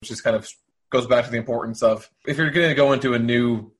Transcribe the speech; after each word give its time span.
which 0.00 0.10
just 0.10 0.24
kind 0.24 0.36
of 0.36 0.48
goes 0.90 1.06
back 1.06 1.24
to 1.24 1.30
the 1.30 1.36
importance 1.36 1.82
of 1.82 2.08
if 2.26 2.36
you're 2.36 2.50
going 2.50 2.68
to 2.68 2.74
go 2.74 2.92
into 2.92 3.14
a 3.14 3.18
new 3.18 3.70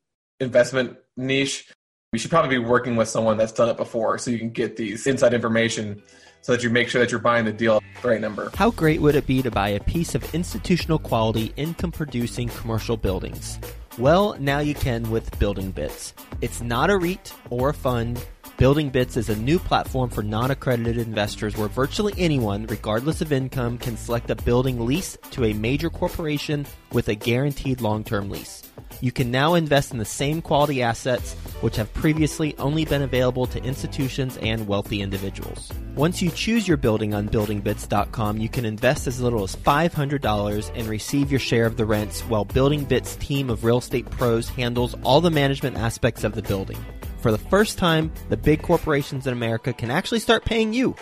investment 0.40 0.96
niche, 1.16 1.72
you 2.12 2.18
should 2.18 2.30
probably 2.30 2.58
be 2.58 2.64
working 2.64 2.96
with 2.96 3.08
someone 3.08 3.36
that's 3.36 3.52
done 3.52 3.68
it 3.68 3.76
before 3.76 4.18
so 4.18 4.30
you 4.30 4.38
can 4.38 4.50
get 4.50 4.76
these 4.76 5.06
inside 5.06 5.34
information 5.34 6.02
so 6.40 6.52
that 6.52 6.62
you 6.62 6.70
make 6.70 6.88
sure 6.88 7.00
that 7.00 7.10
you're 7.10 7.20
buying 7.20 7.44
the 7.44 7.52
deal 7.52 7.76
at 7.76 8.02
the 8.02 8.08
right 8.08 8.20
number. 8.20 8.50
How 8.54 8.70
great 8.70 9.00
would 9.00 9.14
it 9.14 9.26
be 9.26 9.42
to 9.42 9.50
buy 9.50 9.70
a 9.70 9.80
piece 9.80 10.14
of 10.14 10.34
institutional 10.34 10.98
quality 10.98 11.52
income 11.56 11.92
producing 11.92 12.48
commercial 12.48 12.96
buildings? 12.96 13.58
Well, 13.98 14.36
now 14.38 14.60
you 14.60 14.74
can 14.74 15.10
with 15.10 15.36
Building 15.38 15.72
Bits. 15.72 16.14
It's 16.40 16.62
not 16.62 16.88
a 16.88 16.96
REIT 16.96 17.34
or 17.50 17.70
a 17.70 17.74
fund. 17.74 18.24
Building 18.58 18.88
Bits 18.90 19.16
is 19.16 19.28
a 19.28 19.36
new 19.36 19.60
platform 19.60 20.10
for 20.10 20.24
non 20.24 20.50
accredited 20.50 20.98
investors 20.98 21.56
where 21.56 21.68
virtually 21.68 22.12
anyone, 22.18 22.66
regardless 22.66 23.20
of 23.20 23.30
income, 23.30 23.78
can 23.78 23.96
select 23.96 24.30
a 24.30 24.34
building 24.34 24.84
lease 24.84 25.16
to 25.30 25.44
a 25.44 25.52
major 25.52 25.88
corporation 25.88 26.66
with 26.90 27.08
a 27.08 27.14
guaranteed 27.14 27.80
long 27.80 28.02
term 28.02 28.28
lease. 28.28 28.64
You 29.00 29.12
can 29.12 29.30
now 29.30 29.54
invest 29.54 29.92
in 29.92 29.98
the 29.98 30.04
same 30.04 30.42
quality 30.42 30.82
assets 30.82 31.34
which 31.60 31.76
have 31.76 31.94
previously 31.94 32.56
only 32.58 32.84
been 32.84 33.02
available 33.02 33.46
to 33.46 33.62
institutions 33.62 34.36
and 34.38 34.66
wealthy 34.66 35.02
individuals. 35.02 35.70
Once 35.94 36.20
you 36.20 36.28
choose 36.32 36.66
your 36.66 36.78
building 36.78 37.14
on 37.14 37.28
buildingbits.com, 37.28 38.38
you 38.38 38.48
can 38.48 38.64
invest 38.64 39.06
as 39.06 39.20
little 39.20 39.44
as 39.44 39.54
$500 39.54 40.72
and 40.74 40.86
receive 40.88 41.30
your 41.30 41.38
share 41.38 41.66
of 41.66 41.76
the 41.76 41.86
rents 41.86 42.22
while 42.22 42.44
Building 42.44 42.82
Bits 42.84 43.14
team 43.16 43.50
of 43.50 43.62
real 43.62 43.78
estate 43.78 44.10
pros 44.10 44.48
handles 44.48 44.96
all 45.04 45.20
the 45.20 45.30
management 45.30 45.76
aspects 45.76 46.24
of 46.24 46.34
the 46.34 46.42
building. 46.42 46.84
For 47.18 47.32
the 47.32 47.38
first 47.38 47.78
time, 47.78 48.12
the 48.28 48.36
big 48.36 48.62
corporations 48.62 49.26
in 49.26 49.32
America 49.32 49.72
can 49.72 49.90
actually 49.90 50.20
start 50.20 50.44
paying 50.44 50.72
you. 50.72 50.94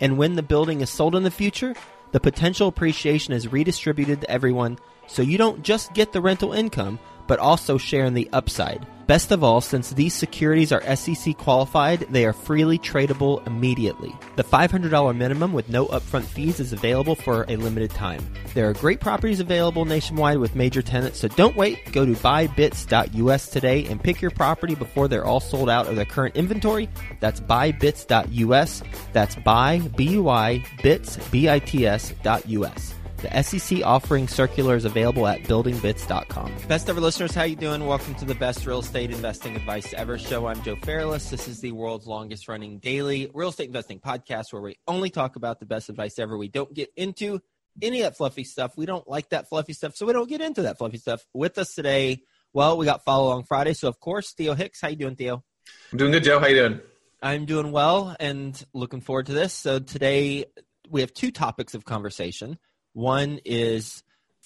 And 0.00 0.18
when 0.18 0.34
the 0.34 0.42
building 0.42 0.80
is 0.80 0.90
sold 0.90 1.14
in 1.14 1.22
the 1.22 1.30
future, 1.30 1.74
the 2.12 2.20
potential 2.20 2.68
appreciation 2.68 3.32
is 3.32 3.52
redistributed 3.52 4.22
to 4.22 4.30
everyone 4.30 4.78
so 5.06 5.22
you 5.22 5.38
don't 5.38 5.62
just 5.62 5.92
get 5.94 6.12
the 6.12 6.20
rental 6.20 6.52
income, 6.52 6.98
but 7.30 7.38
also 7.38 7.78
share 7.78 8.06
in 8.06 8.14
the 8.14 8.28
upside. 8.32 8.84
Best 9.06 9.30
of 9.30 9.44
all, 9.44 9.60
since 9.60 9.90
these 9.90 10.12
securities 10.12 10.72
are 10.72 10.96
SEC 10.96 11.36
qualified, 11.36 12.00
they 12.10 12.26
are 12.26 12.32
freely 12.32 12.76
tradable 12.76 13.46
immediately. 13.46 14.12
The 14.34 14.42
$500 14.42 15.16
minimum 15.16 15.52
with 15.52 15.68
no 15.68 15.86
upfront 15.86 16.24
fees 16.24 16.58
is 16.58 16.72
available 16.72 17.14
for 17.14 17.44
a 17.48 17.54
limited 17.54 17.90
time. 17.90 18.20
There 18.54 18.68
are 18.68 18.72
great 18.72 18.98
properties 18.98 19.38
available 19.38 19.84
nationwide 19.84 20.38
with 20.38 20.56
major 20.56 20.82
tenants, 20.82 21.20
so 21.20 21.28
don't 21.28 21.54
wait. 21.54 21.92
Go 21.92 22.04
to 22.04 22.14
buybits.us 22.14 23.50
today 23.50 23.84
and 23.84 24.02
pick 24.02 24.20
your 24.20 24.32
property 24.32 24.74
before 24.74 25.06
they're 25.06 25.24
all 25.24 25.38
sold 25.38 25.70
out 25.70 25.86
of 25.86 25.94
their 25.94 26.04
current 26.04 26.34
inventory. 26.34 26.88
That's 27.20 27.40
buybits.us. 27.40 28.82
That's 29.12 29.36
buy, 29.36 29.78
B-U-I, 29.96 30.64
bits, 30.82 31.16
B-I-T-S 31.30 32.14
dot 32.24 32.48
U-S. 32.48 32.94
The 33.22 33.42
SEC 33.42 33.82
offering 33.84 34.28
circular 34.28 34.76
is 34.76 34.86
available 34.86 35.26
at 35.26 35.42
buildingbits.com. 35.42 36.54
Best 36.68 36.88
ever 36.88 37.02
listeners, 37.02 37.34
how 37.34 37.42
you 37.42 37.54
doing? 37.54 37.84
Welcome 37.84 38.14
to 38.14 38.24
the 38.24 38.34
best 38.34 38.64
real 38.64 38.78
estate 38.78 39.10
investing 39.10 39.56
advice 39.56 39.92
ever 39.92 40.16
show. 40.16 40.46
I'm 40.46 40.62
Joe 40.62 40.76
Fairless. 40.76 41.28
This 41.28 41.46
is 41.46 41.60
the 41.60 41.72
world's 41.72 42.06
longest 42.06 42.48
running 42.48 42.78
daily 42.78 43.30
real 43.34 43.50
estate 43.50 43.66
investing 43.66 44.00
podcast 44.00 44.54
where 44.54 44.62
we 44.62 44.76
only 44.88 45.10
talk 45.10 45.36
about 45.36 45.60
the 45.60 45.66
best 45.66 45.90
advice 45.90 46.18
ever. 46.18 46.38
We 46.38 46.48
don't 46.48 46.72
get 46.72 46.88
into 46.96 47.40
any 47.82 48.00
of 48.00 48.04
that 48.06 48.16
fluffy 48.16 48.44
stuff. 48.44 48.78
We 48.78 48.86
don't 48.86 49.06
like 49.06 49.28
that 49.30 49.50
fluffy 49.50 49.74
stuff, 49.74 49.96
so 49.96 50.06
we 50.06 50.14
don't 50.14 50.28
get 50.28 50.40
into 50.40 50.62
that 50.62 50.78
fluffy 50.78 50.96
stuff. 50.96 51.22
With 51.34 51.58
us 51.58 51.74
today, 51.74 52.22
well, 52.54 52.78
we 52.78 52.86
got 52.86 53.04
follow 53.04 53.26
along 53.26 53.44
Friday, 53.44 53.74
so 53.74 53.88
of 53.88 54.00
course, 54.00 54.32
Theo 54.32 54.54
Hicks. 54.54 54.80
How 54.80 54.88
you 54.88 54.96
doing, 54.96 55.16
Theo? 55.16 55.44
I'm 55.92 55.98
doing 55.98 56.12
good, 56.12 56.24
Joe. 56.24 56.40
How 56.40 56.46
you 56.46 56.56
doing? 56.56 56.80
I'm 57.22 57.44
doing 57.44 57.70
well 57.70 58.16
and 58.18 58.64
looking 58.72 59.02
forward 59.02 59.26
to 59.26 59.34
this. 59.34 59.52
So 59.52 59.78
today 59.78 60.46
we 60.88 61.02
have 61.02 61.12
two 61.12 61.30
topics 61.30 61.74
of 61.74 61.84
conversation. 61.84 62.58
One 62.92 63.40
is 63.44 64.02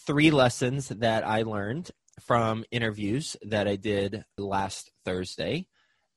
three 0.06 0.31
lessons 0.31 0.89
that 0.89 1.27
I 1.27 1.42
learned 1.42 1.91
from 2.20 2.64
interviews 2.70 3.36
that 3.42 3.67
I 3.67 3.77
did 3.77 4.25
last 4.39 4.91
Thursday. 5.05 5.67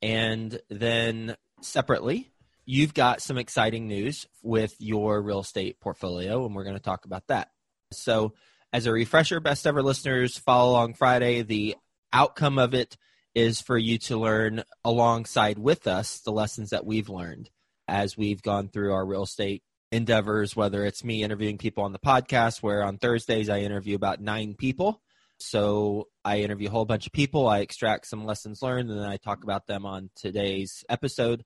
And 0.02 0.60
then 0.68 1.36
separately, 1.62 2.30
you've 2.64 2.94
got 2.94 3.22
some 3.22 3.38
exciting 3.38 3.88
news 3.88 4.26
with 4.42 4.74
your 4.78 5.20
real 5.20 5.40
estate 5.40 5.80
portfolio, 5.80 6.44
and 6.44 6.54
we're 6.54 6.64
going 6.64 6.76
to 6.76 6.82
talk 6.82 7.04
about 7.04 7.26
that. 7.28 7.48
So, 7.92 8.34
as 8.72 8.84
a 8.86 8.92
refresher, 8.92 9.40
best 9.40 9.66
ever 9.66 9.82
listeners, 9.82 10.36
follow 10.36 10.72
along 10.72 10.94
Friday. 10.94 11.40
The 11.40 11.76
outcome 12.12 12.58
of 12.58 12.74
it 12.74 12.98
is 13.34 13.62
for 13.62 13.78
you 13.78 13.96
to 13.98 14.18
learn 14.18 14.62
alongside 14.84 15.58
with 15.58 15.86
us 15.86 16.20
the 16.20 16.32
lessons 16.32 16.70
that 16.70 16.84
we've 16.84 17.08
learned 17.08 17.48
as 17.86 18.16
we've 18.16 18.42
gone 18.42 18.68
through 18.68 18.92
our 18.92 19.06
real 19.06 19.22
estate 19.22 19.62
endeavors, 19.90 20.54
whether 20.54 20.84
it's 20.84 21.04
me 21.04 21.22
interviewing 21.22 21.58
people 21.58 21.84
on 21.84 21.92
the 21.92 21.98
podcast, 21.98 22.62
where 22.62 22.82
on 22.82 22.98
Thursdays 22.98 23.48
I 23.48 23.60
interview 23.60 23.96
about 23.96 24.20
nine 24.20 24.54
people. 24.54 25.02
So 25.38 26.08
I 26.24 26.40
interview 26.40 26.68
a 26.68 26.70
whole 26.70 26.84
bunch 26.84 27.06
of 27.06 27.12
people, 27.12 27.48
I 27.48 27.60
extract 27.60 28.06
some 28.06 28.24
lessons 28.24 28.60
learned, 28.60 28.90
and 28.90 28.98
then 28.98 29.08
I 29.08 29.16
talk 29.16 29.44
about 29.44 29.66
them 29.66 29.86
on 29.86 30.10
today's 30.16 30.84
episode, 30.88 31.44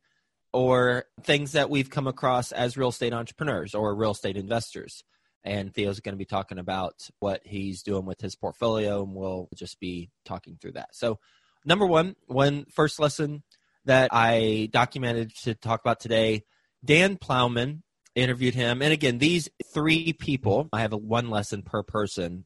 or 0.53 1.05
things 1.23 1.53
that 1.53 1.71
we've 1.71 1.91
come 1.91 2.07
across 2.07 2.53
as 2.53 2.77
real 2.77 2.89
estate 2.89 3.13
entrepreneurs 3.13 3.75
or 3.75 3.95
real 3.95 4.13
estate 4.13 4.37
investors. 4.37 5.05
And 5.45 5.75
Theo's 5.75 6.01
going 6.01 6.15
to 6.15 6.19
be 6.19 6.25
talking 6.25 6.59
about 6.59 6.95
what 7.19 7.43
he's 7.45 7.83
doing 7.83 8.07
with 8.07 8.21
his 8.21 8.35
portfolio, 8.35 9.03
and 9.03 9.15
we'll 9.15 9.49
just 9.55 9.79
be 9.79 10.11
talking 10.25 10.57
through 10.61 10.73
that. 10.73 10.95
So, 10.95 11.19
number 11.65 11.87
one, 11.87 12.17
one 12.27 12.65
first 12.71 12.99
lesson 12.99 13.43
that 13.85 14.11
I 14.13 14.69
documented 14.73 15.35
to 15.43 15.55
talk 15.55 15.81
about 15.81 16.01
today 16.01 16.45
Dan 16.85 17.17
Plowman 17.17 17.83
interviewed 18.15 18.55
him. 18.55 18.83
And 18.83 18.93
again, 18.93 19.19
these 19.19 19.49
three 19.73 20.12
people, 20.12 20.69
I 20.73 20.81
have 20.81 20.93
a 20.93 20.99
one 20.99 21.31
lesson 21.31 21.62
per 21.62 21.83
person. 21.83 22.45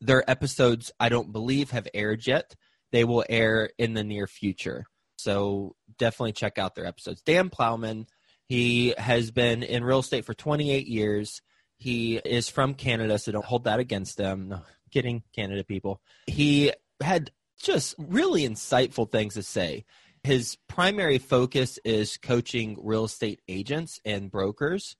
Their 0.00 0.28
episodes, 0.28 0.90
I 0.98 1.08
don't 1.08 1.32
believe, 1.32 1.70
have 1.70 1.88
aired 1.94 2.26
yet. 2.26 2.54
They 2.90 3.04
will 3.04 3.24
air 3.28 3.70
in 3.78 3.94
the 3.94 4.04
near 4.04 4.26
future. 4.26 4.84
So 5.16 5.76
definitely 5.98 6.32
check 6.32 6.58
out 6.58 6.74
their 6.74 6.86
episodes. 6.86 7.22
Dan 7.22 7.48
Plowman, 7.48 8.06
he 8.46 8.94
has 8.98 9.30
been 9.30 9.62
in 9.62 9.84
real 9.84 10.00
estate 10.00 10.24
for 10.24 10.34
28 10.34 10.86
years. 10.86 11.42
He 11.78 12.16
is 12.16 12.48
from 12.48 12.74
Canada, 12.74 13.18
so 13.18 13.32
don't 13.32 13.44
hold 13.44 13.64
that 13.64 13.80
against 13.80 14.18
him. 14.18 14.48
No, 14.48 14.62
kidding, 14.90 15.22
Canada 15.34 15.64
people. 15.64 16.00
He 16.26 16.72
had 17.00 17.30
just 17.60 17.94
really 17.98 18.42
insightful 18.42 19.10
things 19.10 19.34
to 19.34 19.42
say. 19.42 19.84
His 20.24 20.56
primary 20.68 21.18
focus 21.18 21.78
is 21.84 22.16
coaching 22.16 22.78
real 22.82 23.04
estate 23.04 23.40
agents 23.48 24.00
and 24.04 24.30
brokers. 24.30 24.96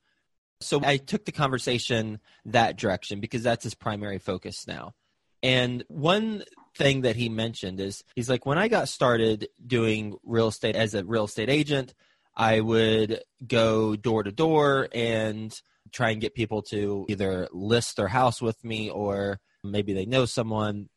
So 0.60 0.80
I 0.84 0.96
took 0.96 1.24
the 1.24 1.32
conversation 1.32 2.20
that 2.44 2.76
direction 2.76 3.20
because 3.20 3.42
that's 3.42 3.64
his 3.64 3.74
primary 3.74 4.18
focus 4.18 4.66
now. 4.66 4.94
And 5.42 5.84
one 5.88 6.44
thing 6.76 7.02
that 7.02 7.16
he 7.16 7.28
mentioned 7.28 7.80
is 7.80 8.04
he's 8.14 8.30
like, 8.30 8.46
when 8.46 8.58
I 8.58 8.68
got 8.68 8.88
started 8.88 9.48
doing 9.64 10.16
real 10.24 10.48
estate 10.48 10.76
as 10.76 10.94
a 10.94 11.04
real 11.04 11.24
estate 11.24 11.50
agent, 11.50 11.94
I 12.36 12.60
would 12.60 13.22
go 13.46 13.96
door 13.96 14.22
to 14.22 14.32
door 14.32 14.88
and 14.94 15.54
try 15.92 16.10
and 16.10 16.20
get 16.20 16.34
people 16.34 16.62
to 16.62 17.04
either 17.08 17.48
list 17.52 17.96
their 17.96 18.08
house 18.08 18.40
with 18.40 18.64
me 18.64 18.88
or 18.88 19.40
maybe 19.62 19.92
they 19.92 20.06
know 20.06 20.24
someone 20.24 20.88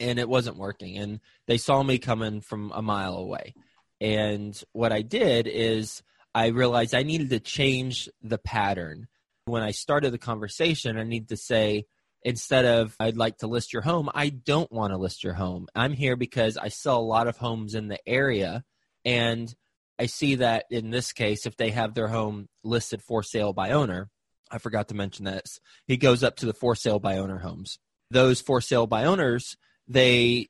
and 0.00 0.18
it 0.18 0.28
wasn't 0.28 0.56
working. 0.56 0.96
And 0.96 1.20
they 1.46 1.58
saw 1.58 1.82
me 1.82 1.98
coming 1.98 2.40
from 2.40 2.72
a 2.74 2.82
mile 2.82 3.16
away. 3.16 3.54
And 4.00 4.60
what 4.72 4.92
i 4.92 5.02
did 5.02 5.46
is 5.46 6.02
i 6.34 6.46
realized 6.46 6.94
i 6.94 7.02
needed 7.02 7.30
to 7.30 7.40
change 7.40 8.08
the 8.22 8.38
pattern. 8.38 9.06
When 9.44 9.62
i 9.62 9.70
started 9.70 10.12
the 10.12 10.18
conversation 10.18 10.98
i 10.98 11.04
need 11.04 11.28
to 11.28 11.36
say 11.36 11.84
instead 12.22 12.64
of 12.64 12.94
i'd 13.00 13.16
like 13.16 13.38
to 13.38 13.46
list 13.46 13.72
your 13.72 13.82
home 13.82 14.10
i 14.14 14.28
don't 14.28 14.70
want 14.72 14.92
to 14.92 14.98
list 14.98 15.22
your 15.22 15.34
home. 15.34 15.68
I'm 15.74 15.92
here 15.92 16.16
because 16.16 16.56
i 16.56 16.68
sell 16.68 16.98
a 16.98 17.02
lot 17.02 17.28
of 17.28 17.36
homes 17.36 17.74
in 17.74 17.88
the 17.88 17.98
area. 18.08 18.64
And 19.04 19.54
i 19.98 20.06
see 20.06 20.36
that 20.36 20.64
in 20.70 20.90
this 20.90 21.12
case 21.12 21.44
if 21.44 21.56
they 21.56 21.70
have 21.70 21.94
their 21.94 22.08
home 22.08 22.48
listed 22.64 23.02
for 23.02 23.22
sale 23.22 23.52
by 23.52 23.70
owner 23.70 24.08
i 24.50 24.56
forgot 24.56 24.88
to 24.88 24.94
mention 24.94 25.26
this 25.26 25.60
he 25.86 25.98
goes 25.98 26.24
up 26.24 26.36
to 26.36 26.46
the 26.46 26.54
for 26.54 26.74
sale 26.74 26.98
by 26.98 27.18
owner 27.18 27.38
homes. 27.38 27.78
Those 28.10 28.40
for 28.40 28.60
sale 28.60 28.86
by 28.86 29.04
owners 29.04 29.56
they 29.90 30.48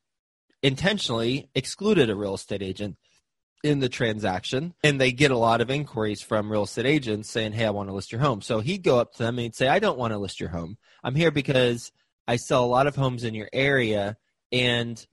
intentionally 0.63 1.49
excluded 1.55 2.11
a 2.11 2.15
real 2.15 2.35
estate 2.35 2.63
agent 2.63 2.97
in 3.63 3.81
the 3.81 3.89
transaction 3.89 4.75
and 4.83 5.01
they 5.01 5.13
get 5.13 5.31
a 5.31 5.37
lot 5.37 5.61
of 5.61 5.71
inquiries 5.71 6.23
from 6.23 6.51
real 6.51 6.65
estate 6.65 6.87
agents 6.87 7.29
saying 7.29 7.53
hey 7.53 7.67
i 7.67 7.71
want 7.71 7.89
to 7.89 7.95
list 7.95 8.13
your 8.13 8.21
home. 8.21 8.41
So 8.41 8.61
he'd 8.61 8.83
go 8.83 8.99
up 8.99 9.13
to 9.15 9.19
them 9.19 9.37
and 9.37 9.41
he'd 9.41 9.55
say 9.55 9.69
i 9.69 9.79
don't 9.79 9.99
want 9.99 10.13
to 10.13 10.19
list 10.19 10.41
your 10.41 10.49
home. 10.51 10.77
I'm 11.03 11.15
here 11.15 11.31
because 11.31 11.93
i 12.29 12.37
sell 12.37 12.65
a 12.65 12.67
lot 12.67 12.87
of 12.87 12.97
homes 12.97 13.25
in 13.25 13.35
your 13.35 13.49
area 13.53 14.17
and 14.53 15.05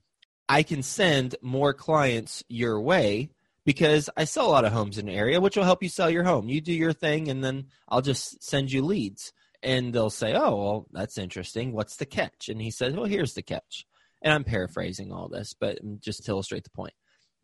i 0.48 0.62
can 0.62 0.82
send 0.82 1.36
more 1.42 1.74
clients 1.74 2.42
your 2.48 2.80
way 2.80 3.30
because 3.64 4.08
i 4.16 4.24
sell 4.24 4.46
a 4.46 4.52
lot 4.52 4.64
of 4.64 4.72
homes 4.72 4.98
in 4.98 5.06
the 5.06 5.12
area 5.12 5.40
which 5.40 5.56
will 5.56 5.64
help 5.64 5.82
you 5.82 5.88
sell 5.88 6.10
your 6.10 6.24
home. 6.24 6.48
You 6.48 6.60
do 6.60 6.72
your 6.72 6.92
thing 6.92 7.28
and 7.28 7.42
then 7.42 7.66
i'll 7.88 8.02
just 8.02 8.42
send 8.42 8.70
you 8.70 8.82
leads. 8.82 9.32
And 9.62 9.92
they'll 9.92 10.10
say 10.10 10.34
oh 10.34 10.56
well 10.56 10.86
that's 10.92 11.18
interesting. 11.18 11.72
What's 11.72 11.96
the 11.96 12.06
catch? 12.06 12.48
And 12.48 12.62
he 12.62 12.70
says 12.70 12.94
well 12.94 13.06
here's 13.06 13.34
the 13.34 13.42
catch 13.42 13.84
and 14.22 14.32
I'm 14.32 14.44
paraphrasing 14.44 15.12
all 15.12 15.28
this, 15.28 15.54
but 15.58 15.78
just 16.00 16.24
to 16.24 16.32
illustrate 16.32 16.64
the 16.64 16.70
point. 16.70 16.94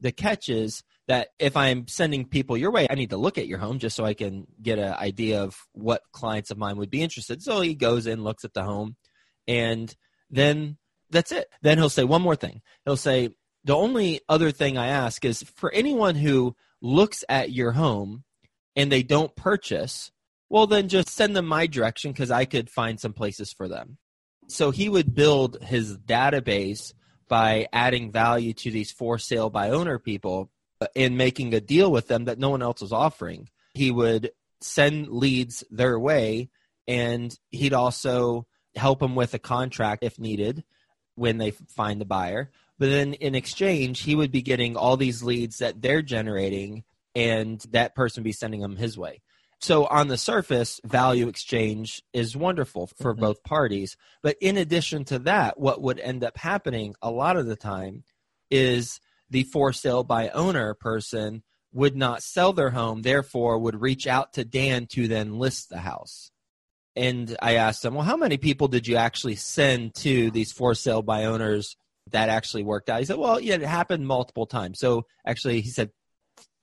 The 0.00 0.12
catch 0.12 0.48
is 0.48 0.82
that 1.06 1.28
if 1.38 1.56
I'm 1.56 1.86
sending 1.86 2.26
people 2.26 2.56
your 2.56 2.72
way, 2.72 2.86
I 2.90 2.94
need 2.94 3.10
to 3.10 3.16
look 3.16 3.38
at 3.38 3.46
your 3.46 3.58
home 3.58 3.78
just 3.78 3.96
so 3.96 4.04
I 4.04 4.14
can 4.14 4.46
get 4.60 4.78
an 4.78 4.92
idea 4.94 5.42
of 5.42 5.56
what 5.72 6.02
clients 6.12 6.50
of 6.50 6.58
mine 6.58 6.76
would 6.78 6.90
be 6.90 7.02
interested. 7.02 7.42
So 7.42 7.60
he 7.60 7.74
goes 7.74 8.06
in, 8.06 8.24
looks 8.24 8.44
at 8.44 8.54
the 8.54 8.64
home, 8.64 8.96
And 9.46 9.94
then 10.30 10.78
that's 11.10 11.32
it. 11.32 11.46
Then 11.62 11.78
he'll 11.78 11.90
say 11.90 12.04
one 12.04 12.22
more 12.22 12.36
thing. 12.36 12.62
He'll 12.84 12.96
say, 12.96 13.30
the 13.64 13.76
only 13.76 14.20
other 14.28 14.50
thing 14.50 14.76
I 14.76 14.88
ask 14.88 15.24
is 15.24 15.42
for 15.42 15.72
anyone 15.72 16.16
who 16.16 16.54
looks 16.82 17.24
at 17.28 17.52
your 17.52 17.72
home 17.72 18.24
and 18.76 18.92
they 18.92 19.02
don't 19.02 19.34
purchase, 19.34 20.10
well, 20.50 20.66
then 20.66 20.88
just 20.88 21.08
send 21.08 21.34
them 21.34 21.46
my 21.46 21.66
direction 21.66 22.12
because 22.12 22.30
I 22.30 22.44
could 22.44 22.68
find 22.68 23.00
some 23.00 23.14
places 23.14 23.52
for 23.52 23.68
them. 23.68 23.96
So 24.46 24.70
he 24.70 24.88
would 24.88 25.14
build 25.14 25.62
his 25.62 25.96
database 25.96 26.92
by 27.28 27.66
adding 27.72 28.12
value 28.12 28.52
to 28.52 28.70
these 28.70 28.92
for 28.92 29.18
sale 29.18 29.50
by 29.50 29.70
owner 29.70 29.98
people 29.98 30.50
uh, 30.80 30.86
and 30.94 31.16
making 31.16 31.54
a 31.54 31.60
deal 31.60 31.90
with 31.90 32.08
them 32.08 32.26
that 32.26 32.38
no 32.38 32.50
one 32.50 32.62
else 32.62 32.80
was 32.80 32.92
offering. 32.92 33.48
He 33.74 33.90
would 33.90 34.30
send 34.60 35.08
leads 35.08 35.64
their 35.70 35.98
way 35.98 36.50
and 36.86 37.36
he'd 37.50 37.72
also 37.72 38.46
help 38.76 39.00
them 39.00 39.14
with 39.14 39.34
a 39.34 39.38
contract 39.38 40.04
if 40.04 40.18
needed 40.18 40.64
when 41.14 41.38
they 41.38 41.50
find 41.50 42.00
the 42.00 42.06
buyer. 42.06 42.50
But 42.78 42.90
then 42.90 43.14
in 43.14 43.34
exchange, 43.34 44.00
he 44.00 44.14
would 44.14 44.32
be 44.32 44.42
getting 44.42 44.76
all 44.76 44.96
these 44.96 45.22
leads 45.22 45.58
that 45.58 45.80
they're 45.80 46.02
generating 46.02 46.84
and 47.14 47.60
that 47.70 47.94
person 47.94 48.22
be 48.22 48.32
sending 48.32 48.60
them 48.60 48.76
his 48.76 48.98
way. 48.98 49.22
So 49.60 49.86
on 49.86 50.08
the 50.08 50.18
surface, 50.18 50.80
value 50.84 51.28
exchange 51.28 52.02
is 52.12 52.36
wonderful 52.36 52.86
for 52.86 53.12
mm-hmm. 53.12 53.20
both 53.20 53.42
parties. 53.44 53.96
But 54.22 54.36
in 54.40 54.56
addition 54.56 55.04
to 55.06 55.18
that, 55.20 55.58
what 55.58 55.80
would 55.80 56.00
end 56.00 56.22
up 56.24 56.36
happening 56.36 56.94
a 57.00 57.10
lot 57.10 57.36
of 57.36 57.46
the 57.46 57.56
time 57.56 58.04
is 58.50 59.00
the 59.30 59.44
for 59.44 59.72
sale 59.72 60.04
by 60.04 60.28
owner 60.30 60.74
person 60.74 61.42
would 61.72 61.96
not 61.96 62.22
sell 62.22 62.52
their 62.52 62.70
home, 62.70 63.02
therefore 63.02 63.58
would 63.58 63.80
reach 63.80 64.06
out 64.06 64.34
to 64.34 64.44
Dan 64.44 64.86
to 64.86 65.08
then 65.08 65.38
list 65.38 65.70
the 65.70 65.78
house. 65.78 66.30
And 66.96 67.36
I 67.42 67.56
asked 67.56 67.84
him, 67.84 67.94
well, 67.94 68.04
how 68.04 68.16
many 68.16 68.36
people 68.36 68.68
did 68.68 68.86
you 68.86 68.96
actually 68.96 69.34
send 69.34 69.94
to 69.96 70.30
these 70.30 70.52
for 70.52 70.74
sale 70.74 71.02
by 71.02 71.24
owners 71.24 71.76
that 72.12 72.28
actually 72.28 72.62
worked 72.62 72.88
out? 72.88 73.00
He 73.00 73.06
said, 73.06 73.16
well, 73.18 73.40
yeah, 73.40 73.54
it 73.54 73.62
happened 73.62 74.06
multiple 74.06 74.46
times. 74.46 74.78
So 74.78 75.06
actually, 75.26 75.60
he 75.60 75.70
said 75.70 75.90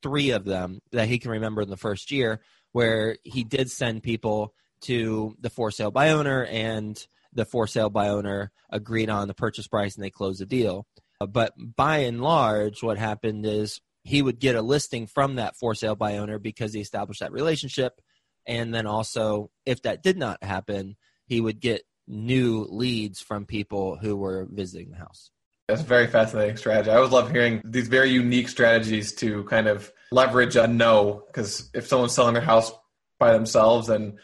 three 0.01 0.31
of 0.31 0.45
them 0.45 0.79
that 0.91 1.07
he 1.07 1.19
can 1.19 1.31
remember 1.31 1.61
in 1.61 1.69
the 1.69 1.77
first 1.77 2.11
year 2.11 2.41
where 2.71 3.17
he 3.23 3.43
did 3.43 3.69
send 3.69 4.03
people 4.03 4.53
to 4.81 5.35
the 5.39 5.49
for 5.49 5.71
sale 5.71 5.91
by 5.91 6.09
owner 6.09 6.45
and 6.45 7.05
the 7.33 7.45
for 7.45 7.67
sale 7.67 7.89
by 7.89 8.09
owner 8.09 8.51
agreed 8.69 9.09
on 9.09 9.27
the 9.27 9.33
purchase 9.33 9.67
price 9.67 9.95
and 9.95 10.03
they 10.03 10.09
closed 10.09 10.41
the 10.41 10.45
deal. 10.45 10.87
But 11.19 11.53
by 11.57 11.99
and 11.99 12.21
large, 12.21 12.81
what 12.81 12.97
happened 12.97 13.45
is 13.45 13.79
he 14.03 14.21
would 14.21 14.39
get 14.39 14.55
a 14.55 14.61
listing 14.61 15.05
from 15.05 15.35
that 15.35 15.55
for 15.55 15.75
sale 15.75 15.95
by 15.95 16.17
owner 16.17 16.39
because 16.39 16.73
he 16.73 16.81
established 16.81 17.19
that 17.19 17.31
relationship 17.31 18.01
and 18.47 18.73
then 18.73 18.87
also, 18.87 19.51
if 19.65 19.83
that 19.83 20.03
did 20.03 20.17
not 20.17 20.43
happen, 20.43 20.95
he 21.25 21.39
would 21.39 21.59
get 21.59 21.83
new 22.07 22.65
leads 22.69 23.21
from 23.21 23.45
people 23.45 23.97
who 23.97 24.15
were 24.15 24.47
visiting 24.49 24.91
the 24.91 24.97
house. 24.97 25.31
That's 25.67 25.81
a 25.81 25.85
very 25.85 26.07
fascinating 26.07 26.57
strategy. 26.57 26.91
I 26.91 26.95
always 26.95 27.11
love 27.11 27.31
hearing 27.31 27.61
these 27.63 27.87
very 27.87 28.09
unique 28.09 28.49
strategies 28.49 29.13
to 29.15 29.43
kind 29.45 29.67
of 29.67 29.91
leverage 30.11 30.55
a 30.55 30.67
no. 30.67 31.23
Because 31.27 31.69
if 31.73 31.87
someone's 31.87 32.13
selling 32.13 32.33
their 32.33 32.43
house 32.43 32.71
by 33.19 33.31
themselves, 33.33 33.89
and 33.89 34.19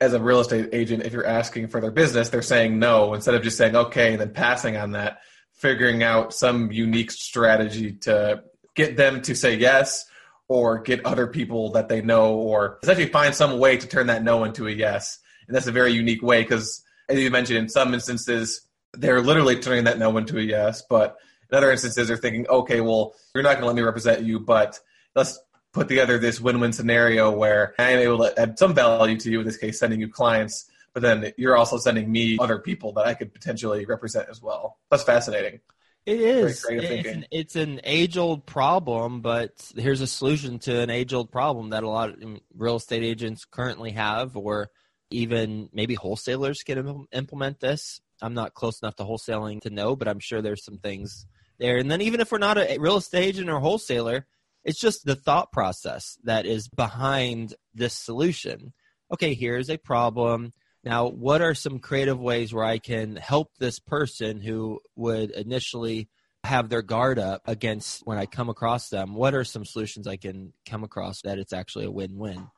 as 0.00 0.12
a 0.12 0.20
real 0.20 0.40
estate 0.40 0.70
agent, 0.72 1.04
if 1.04 1.12
you're 1.12 1.26
asking 1.26 1.68
for 1.68 1.80
their 1.80 1.90
business, 1.90 2.28
they're 2.28 2.42
saying 2.42 2.78
no 2.78 3.14
instead 3.14 3.34
of 3.34 3.42
just 3.42 3.58
saying 3.58 3.76
okay 3.76 4.12
and 4.12 4.20
then 4.20 4.32
passing 4.32 4.76
on 4.76 4.92
that, 4.92 5.18
figuring 5.52 6.02
out 6.02 6.32
some 6.32 6.72
unique 6.72 7.10
strategy 7.10 7.92
to 7.92 8.42
get 8.74 8.96
them 8.96 9.22
to 9.22 9.34
say 9.34 9.54
yes 9.54 10.06
or 10.48 10.80
get 10.80 11.04
other 11.06 11.26
people 11.26 11.72
that 11.72 11.88
they 11.88 12.02
know 12.02 12.34
or 12.34 12.78
essentially 12.82 13.08
find 13.08 13.34
some 13.34 13.58
way 13.58 13.76
to 13.76 13.86
turn 13.86 14.08
that 14.08 14.22
no 14.22 14.44
into 14.44 14.66
a 14.66 14.70
yes. 14.70 15.18
And 15.46 15.54
that's 15.54 15.66
a 15.66 15.72
very 15.72 15.92
unique 15.92 16.22
way 16.22 16.42
because, 16.42 16.82
as 17.08 17.18
you 17.18 17.30
mentioned, 17.30 17.58
in 17.58 17.68
some 17.68 17.94
instances, 17.94 18.66
they're 18.96 19.20
literally 19.20 19.58
turning 19.58 19.84
that 19.84 19.98
no 19.98 20.16
into 20.16 20.38
a 20.38 20.42
yes. 20.42 20.82
But 20.88 21.16
in 21.50 21.58
other 21.58 21.70
instances, 21.70 22.08
they're 22.08 22.16
thinking, 22.16 22.46
okay, 22.48 22.80
well, 22.80 23.14
you're 23.34 23.42
not 23.42 23.52
going 23.52 23.62
to 23.62 23.66
let 23.66 23.76
me 23.76 23.82
represent 23.82 24.22
you, 24.22 24.40
but 24.40 24.78
let's 25.14 25.38
put 25.72 25.88
together 25.88 26.18
this 26.18 26.40
win 26.40 26.60
win 26.60 26.72
scenario 26.72 27.30
where 27.30 27.74
I 27.78 27.90
am 27.90 27.98
able 27.98 28.18
to 28.18 28.40
add 28.40 28.58
some 28.58 28.74
value 28.74 29.18
to 29.18 29.30
you, 29.30 29.40
in 29.40 29.46
this 29.46 29.56
case, 29.56 29.78
sending 29.78 30.00
you 30.00 30.08
clients, 30.08 30.70
but 30.92 31.02
then 31.02 31.32
you're 31.36 31.56
also 31.56 31.76
sending 31.78 32.10
me 32.10 32.38
other 32.40 32.58
people 32.58 32.92
that 32.92 33.06
I 33.06 33.14
could 33.14 33.34
potentially 33.34 33.84
represent 33.84 34.28
as 34.30 34.40
well. 34.40 34.78
That's 34.90 35.02
fascinating. 35.02 35.60
It 36.06 36.20
is. 36.20 36.64
It's 36.68 37.08
an, 37.08 37.26
it's 37.30 37.56
an 37.56 37.80
age 37.82 38.18
old 38.18 38.46
problem, 38.46 39.22
but 39.22 39.72
here's 39.74 40.02
a 40.02 40.06
solution 40.06 40.58
to 40.60 40.80
an 40.80 40.90
age 40.90 41.14
old 41.14 41.32
problem 41.32 41.70
that 41.70 41.82
a 41.82 41.88
lot 41.88 42.10
of 42.10 42.40
real 42.56 42.76
estate 42.76 43.02
agents 43.02 43.44
currently 43.44 43.92
have, 43.92 44.36
or 44.36 44.70
even 45.10 45.70
maybe 45.72 45.94
wholesalers 45.94 46.62
can 46.62 47.06
implement 47.10 47.60
this. 47.60 48.00
I'm 48.24 48.34
not 48.34 48.54
close 48.54 48.80
enough 48.80 48.96
to 48.96 49.04
wholesaling 49.04 49.60
to 49.62 49.70
know, 49.70 49.96
but 49.96 50.08
I'm 50.08 50.20
sure 50.20 50.42
there's 50.42 50.64
some 50.64 50.78
things 50.78 51.26
there. 51.58 51.76
And 51.76 51.90
then 51.90 52.00
even 52.00 52.20
if 52.20 52.32
we're 52.32 52.38
not 52.38 52.58
a 52.58 52.78
real 52.78 52.96
estate 52.96 53.24
agent 53.24 53.50
or 53.50 53.60
wholesaler, 53.60 54.26
it's 54.64 54.80
just 54.80 55.04
the 55.04 55.16
thought 55.16 55.52
process 55.52 56.18
that 56.24 56.46
is 56.46 56.68
behind 56.68 57.54
this 57.74 57.94
solution. 57.94 58.72
Okay, 59.12 59.34
here's 59.34 59.68
a 59.68 59.76
problem 59.76 60.52
now, 60.84 61.08
what 61.08 61.40
are 61.40 61.54
some 61.54 61.78
creative 61.78 62.20
ways 62.20 62.52
where 62.52 62.64
I 62.64 62.78
can 62.78 63.16
help 63.16 63.52
this 63.58 63.78
person 63.78 64.40
who 64.40 64.80
would 64.96 65.30
initially 65.30 66.10
have 66.44 66.68
their 66.68 66.82
guard 66.82 67.18
up 67.18 67.40
against 67.46 68.06
when 68.06 68.18
I 68.18 68.26
come 68.26 68.50
across 68.50 68.90
them? 68.90 69.14
What 69.14 69.34
are 69.34 69.44
some 69.44 69.64
solutions 69.64 70.06
I 70.06 70.16
can 70.16 70.52
come 70.66 70.84
across 70.84 71.22
that 71.22 71.38
it's 71.38 71.54
actually 71.54 71.86
a 71.86 71.90
win 71.90 72.18
win? 72.18 72.48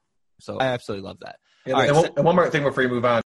So 0.40 0.58
I 0.58 0.66
absolutely 0.66 1.06
love 1.06 1.18
that. 1.20 1.36
Yeah, 1.64 1.78
and, 1.78 1.94
one, 1.94 2.04
so, 2.04 2.12
and 2.16 2.24
one 2.24 2.34
more 2.34 2.50
thing 2.50 2.64
before 2.64 2.82
you 2.82 2.88
move 2.88 3.04
on. 3.04 3.22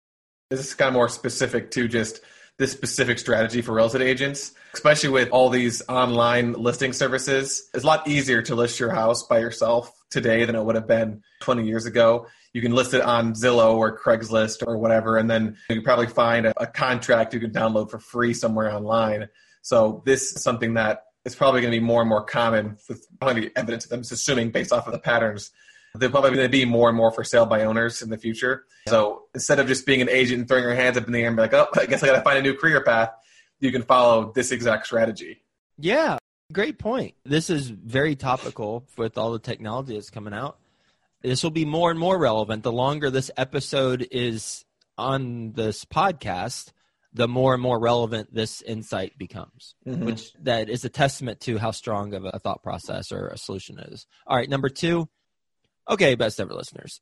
This 0.50 0.60
is 0.60 0.74
kind 0.74 0.88
of 0.88 0.94
more 0.94 1.08
specific 1.08 1.70
to 1.72 1.88
just 1.88 2.20
this 2.58 2.72
specific 2.72 3.18
strategy 3.18 3.62
for 3.62 3.72
real 3.72 3.86
estate 3.86 4.02
agents, 4.02 4.52
especially 4.74 5.08
with 5.08 5.30
all 5.30 5.48
these 5.48 5.80
online 5.88 6.52
listing 6.52 6.92
services. 6.92 7.70
It's 7.72 7.84
a 7.84 7.86
lot 7.86 8.06
easier 8.06 8.42
to 8.42 8.54
list 8.54 8.78
your 8.78 8.90
house 8.90 9.22
by 9.22 9.38
yourself 9.38 9.90
today 10.10 10.44
than 10.44 10.56
it 10.56 10.62
would 10.62 10.74
have 10.74 10.86
been 10.86 11.22
20 11.40 11.66
years 11.66 11.86
ago 11.86 12.26
you 12.52 12.62
can 12.62 12.74
list 12.74 12.94
it 12.94 13.00
on 13.00 13.34
Zillow 13.34 13.76
or 13.76 13.96
Craigslist 13.96 14.66
or 14.66 14.76
whatever, 14.76 15.16
and 15.16 15.30
then 15.30 15.56
you 15.68 15.76
can 15.76 15.84
probably 15.84 16.08
find 16.08 16.46
a, 16.46 16.62
a 16.62 16.66
contract 16.66 17.32
you 17.32 17.40
can 17.40 17.50
download 17.50 17.90
for 17.90 17.98
free 17.98 18.34
somewhere 18.34 18.72
online. 18.72 19.28
So 19.62 20.02
this 20.04 20.32
is 20.32 20.42
something 20.42 20.74
that 20.74 21.04
is 21.24 21.34
probably 21.34 21.60
going 21.60 21.72
to 21.72 21.78
be 21.78 21.84
more 21.84 22.00
and 22.00 22.08
more 22.08 22.24
common 22.24 22.76
with 22.88 23.06
probably 23.20 23.50
evidence. 23.54 23.84
of 23.84 23.90
them, 23.90 24.00
assuming 24.00 24.50
based 24.50 24.72
off 24.72 24.86
of 24.86 24.92
the 24.92 24.98
patterns. 24.98 25.50
They're 25.94 26.10
probably 26.10 26.30
going 26.30 26.42
to 26.42 26.48
be 26.48 26.64
more 26.64 26.88
and 26.88 26.96
more 26.96 27.10
for 27.10 27.24
sale 27.24 27.46
by 27.46 27.64
owners 27.64 28.02
in 28.02 28.10
the 28.10 28.18
future. 28.18 28.64
So 28.88 29.24
instead 29.34 29.58
of 29.58 29.66
just 29.66 29.86
being 29.86 30.00
an 30.00 30.08
agent 30.08 30.40
and 30.40 30.48
throwing 30.48 30.64
your 30.64 30.74
hands 30.74 30.96
up 30.96 31.06
in 31.06 31.12
the 31.12 31.20
air 31.20 31.26
and 31.26 31.36
be 31.36 31.42
like, 31.42 31.54
oh, 31.54 31.68
I 31.76 31.86
guess 31.86 32.02
I 32.02 32.06
got 32.06 32.16
to 32.16 32.22
find 32.22 32.38
a 32.38 32.42
new 32.42 32.54
career 32.54 32.82
path, 32.82 33.10
you 33.58 33.72
can 33.72 33.82
follow 33.82 34.32
this 34.32 34.52
exact 34.52 34.86
strategy. 34.86 35.42
Yeah, 35.78 36.18
great 36.52 36.78
point. 36.78 37.14
This 37.24 37.50
is 37.50 37.68
very 37.68 38.14
topical 38.16 38.86
with 38.96 39.18
all 39.18 39.32
the 39.32 39.38
technology 39.38 39.94
that's 39.94 40.10
coming 40.10 40.34
out 40.34 40.58
this 41.22 41.42
will 41.42 41.50
be 41.50 41.64
more 41.64 41.90
and 41.90 42.00
more 42.00 42.18
relevant 42.18 42.62
the 42.62 42.72
longer 42.72 43.10
this 43.10 43.30
episode 43.36 44.06
is 44.10 44.64
on 44.96 45.52
this 45.52 45.84
podcast 45.84 46.72
the 47.12 47.28
more 47.28 47.54
and 47.54 47.62
more 47.62 47.78
relevant 47.78 48.32
this 48.32 48.62
insight 48.62 49.16
becomes 49.18 49.74
mm-hmm. 49.86 50.04
which 50.04 50.32
that 50.34 50.68
is 50.68 50.84
a 50.84 50.88
testament 50.88 51.40
to 51.40 51.58
how 51.58 51.70
strong 51.70 52.14
of 52.14 52.24
a 52.24 52.38
thought 52.38 52.62
process 52.62 53.12
or 53.12 53.28
a 53.28 53.38
solution 53.38 53.78
is 53.78 54.06
all 54.26 54.36
right 54.36 54.48
number 54.48 54.68
two 54.68 55.08
okay 55.90 56.14
best 56.14 56.40
ever 56.40 56.54
listeners 56.54 57.00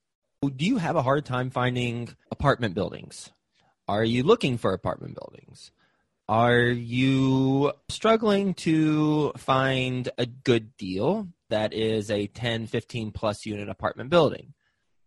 do 0.57 0.65
you 0.65 0.79
have 0.79 0.97
a 0.97 1.03
hard 1.03 1.25
time 1.25 1.51
finding 1.51 2.09
apartment 2.31 2.75
buildings 2.75 3.31
are 3.87 4.05
you 4.05 4.23
looking 4.23 4.59
for 4.59 4.73
apartment 4.73 5.15
buildings 5.15 5.71
are 6.29 6.61
you 6.61 7.73
struggling 7.89 8.53
to 8.55 9.33
find 9.39 10.11
a 10.19 10.27
good 10.27 10.77
deal 10.77 11.29
that 11.49 11.73
is 11.73 12.11
a 12.11 12.27
10, 12.27 12.67
15 12.67 13.13
plus 13.13 13.47
unit 13.47 13.71
apartment 13.71 14.11
building? 14.11 14.53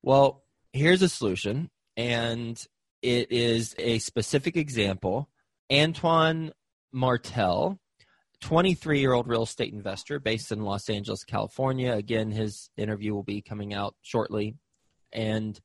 Well, 0.02 0.44
here's 0.74 1.04
a 1.04 1.10
solution, 1.10 1.70
and 1.96 2.60
it 3.04 3.32
is 3.32 3.76
a 3.78 4.00
specific 4.00 4.58
example. 4.58 5.30
Antoine 5.72 6.54
Martel, 6.92 7.80
23 8.42 9.00
year 9.00 9.14
old 9.14 9.28
real 9.28 9.44
estate 9.44 9.74
investor 9.74 10.20
based 10.20 10.52
in 10.52 10.64
Los 10.64 10.90
Angeles, 10.90 11.24
California. 11.24 11.94
Again, 11.94 12.32
his 12.32 12.70
interview 12.78 13.14
will 13.14 13.24
be 13.24 13.42
coming 13.42 13.74
out 13.74 13.96
shortly. 14.02 14.56
And 15.14 15.60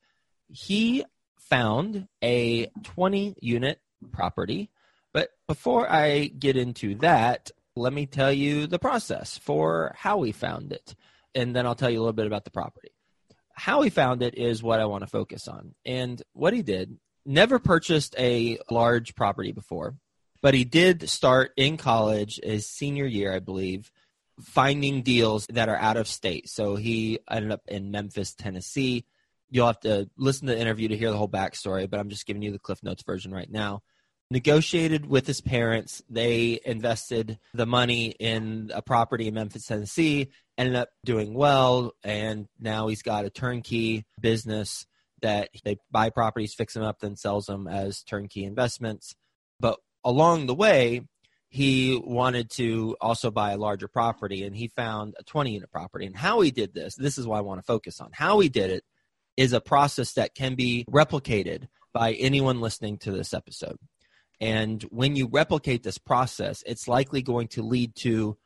he 0.49 1.04
found 1.38 2.09
a 2.23 2.66
20 2.85 3.37
unit 3.40 3.80
property 4.12 4.71
but 5.16 5.30
before 5.49 5.90
I 5.90 6.26
get 6.26 6.59
into 6.59 6.97
that, 6.97 7.50
let 7.75 7.90
me 7.90 8.04
tell 8.04 8.30
you 8.30 8.66
the 8.66 8.78
process 8.78 9.38
for 9.38 9.95
how 9.97 10.18
we 10.18 10.30
found 10.30 10.75
it. 10.75 10.95
And 11.35 11.56
then 11.56 11.64
I'll 11.64 11.75
tell 11.75 11.88
you 11.88 12.00
a 12.00 12.02
little 12.02 12.12
bit 12.12 12.26
about 12.26 12.45
the 12.45 12.50
property. 12.50 12.90
How 13.54 13.80
he 13.80 13.88
found 13.88 14.21
it 14.21 14.37
is 14.37 14.62
what 14.62 14.78
I 14.78 14.85
want 14.85 15.04
to 15.04 15.06
focus 15.06 15.49
on. 15.49 15.75
And 15.87 16.23
what 16.35 16.52
he 16.52 16.61
did, 16.61 16.99
never 17.25 17.59
purchased 17.59 18.14
a 18.18 18.59
large 18.71 19.14
property 19.14 19.52
before, 19.52 19.95
but 20.46 20.54
he 20.54 20.62
did 20.62 21.10
start 21.10 21.50
in 21.56 21.76
college, 21.76 22.38
his 22.40 22.68
senior 22.68 23.04
year, 23.04 23.34
I 23.34 23.40
believe, 23.40 23.90
finding 24.40 25.02
deals 25.02 25.44
that 25.48 25.68
are 25.68 25.74
out 25.74 25.96
of 25.96 26.06
state. 26.06 26.48
So 26.48 26.76
he 26.76 27.18
ended 27.28 27.50
up 27.50 27.62
in 27.66 27.90
Memphis, 27.90 28.32
Tennessee. 28.32 29.06
You'll 29.50 29.66
have 29.66 29.80
to 29.80 30.08
listen 30.16 30.46
to 30.46 30.54
the 30.54 30.60
interview 30.60 30.86
to 30.86 30.96
hear 30.96 31.10
the 31.10 31.16
whole 31.16 31.28
backstory, 31.28 31.90
but 31.90 31.98
I'm 31.98 32.10
just 32.10 32.26
giving 32.26 32.42
you 32.42 32.52
the 32.52 32.60
Cliff 32.60 32.80
Notes 32.84 33.02
version 33.02 33.34
right 33.34 33.50
now 33.50 33.82
negotiated 34.30 35.04
with 35.04 35.26
his 35.26 35.40
parents. 35.40 36.00
They 36.08 36.60
invested 36.64 37.40
the 37.52 37.66
money 37.66 38.10
in 38.10 38.70
a 38.72 38.82
property 38.82 39.26
in 39.26 39.34
Memphis, 39.34 39.66
Tennessee, 39.66 40.30
ended 40.56 40.76
up 40.76 40.90
doing 41.04 41.34
well, 41.34 41.90
and 42.04 42.46
now 42.60 42.86
he's 42.86 43.02
got 43.02 43.24
a 43.24 43.30
turnkey 43.30 44.06
business 44.20 44.86
that 45.22 45.48
they 45.64 45.78
buy 45.90 46.10
properties, 46.10 46.54
fix 46.54 46.74
them 46.74 46.84
up, 46.84 47.00
then 47.00 47.16
sells 47.16 47.46
them 47.46 47.66
as 47.66 48.04
turnkey 48.04 48.44
investments. 48.44 49.16
Along 50.06 50.46
the 50.46 50.54
way, 50.54 51.02
he 51.48 52.00
wanted 52.02 52.48
to 52.52 52.96
also 53.00 53.30
buy 53.30 53.52
a 53.52 53.58
larger 53.58 53.88
property 53.88 54.44
and 54.44 54.54
he 54.56 54.68
found 54.68 55.14
a 55.18 55.25
20 55.25 55.52
unit 55.52 55.70
property. 55.70 56.06
And 56.06 56.16
how 56.16 56.40
he 56.40 56.52
did 56.52 56.72
this, 56.72 56.94
this 56.94 57.18
is 57.18 57.26
what 57.26 57.38
I 57.38 57.40
want 57.40 57.58
to 57.58 57.66
focus 57.66 58.00
on. 58.00 58.10
How 58.12 58.38
he 58.38 58.48
did 58.48 58.70
it 58.70 58.84
is 59.36 59.52
a 59.52 59.60
process 59.60 60.12
that 60.12 60.34
can 60.34 60.54
be 60.54 60.84
replicated 60.88 61.66
by 61.92 62.12
anyone 62.12 62.60
listening 62.60 62.98
to 62.98 63.10
this 63.10 63.34
episode. 63.34 63.78
And 64.40 64.80
when 64.84 65.16
you 65.16 65.26
replicate 65.26 65.82
this 65.82 65.98
process, 65.98 66.62
it's 66.66 66.86
likely 66.86 67.22
going 67.22 67.48
to 67.48 67.62
lead 67.62 67.96
to 67.96 68.36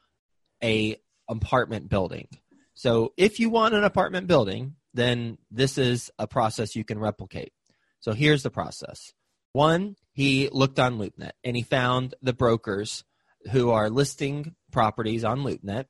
a 0.62 0.96
apartment 1.28 1.90
building. 1.90 2.28
So 2.74 3.12
if 3.16 3.38
you 3.38 3.50
want 3.50 3.74
an 3.74 3.84
apartment 3.84 4.28
building, 4.28 4.76
then 4.94 5.36
this 5.50 5.76
is 5.76 6.10
a 6.18 6.26
process 6.26 6.74
you 6.74 6.84
can 6.84 6.98
replicate. 6.98 7.52
So 8.00 8.12
here's 8.12 8.42
the 8.42 8.50
process. 8.50 9.12
One, 9.52 9.96
he 10.20 10.50
looked 10.52 10.78
on 10.78 10.98
LoopNet 10.98 11.30
and 11.44 11.56
he 11.56 11.62
found 11.62 12.14
the 12.20 12.34
brokers 12.34 13.04
who 13.52 13.70
are 13.70 13.88
listing 13.88 14.54
properties 14.70 15.24
on 15.24 15.40
LoopNet 15.40 15.86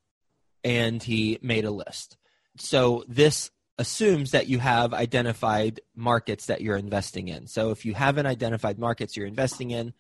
and 0.63 1.03
he 1.03 1.41
made 1.43 1.65
a 1.65 1.71
list. 1.73 2.17
So 2.57 3.03
this 3.09 3.51
assumes 3.77 4.31
that 4.31 4.47
you 4.47 4.61
have 4.61 4.95
identified 4.95 5.81
markets 5.97 6.47
that 6.47 6.61
you're 6.61 6.77
investing 6.77 7.27
in. 7.27 7.49
So 7.49 7.71
if 7.71 7.85
you 7.85 7.93
haven't 7.93 8.27
identified 8.27 8.79
markets 8.79 9.17
you're 9.17 9.27
investing 9.27 9.73
in, 9.73 9.95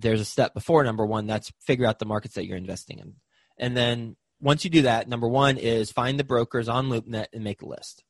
there's 0.00 0.20
a 0.20 0.24
step 0.24 0.52
before 0.52 0.82
number 0.82 1.06
one 1.06 1.28
that's 1.28 1.52
figure 1.60 1.86
out 1.86 2.00
the 2.00 2.06
markets 2.06 2.34
that 2.34 2.44
you're 2.44 2.56
investing 2.56 2.98
in. 2.98 3.14
And 3.56 3.76
then 3.76 4.16
once 4.40 4.64
you 4.64 4.70
do 4.70 4.82
that, 4.82 5.08
number 5.08 5.28
one 5.28 5.58
is 5.58 5.92
find 5.92 6.18
the 6.18 6.24
brokers 6.24 6.68
on 6.68 6.88
LoopNet 6.88 7.26
and 7.32 7.44
make 7.44 7.62
a 7.62 7.68
list. 7.68 8.02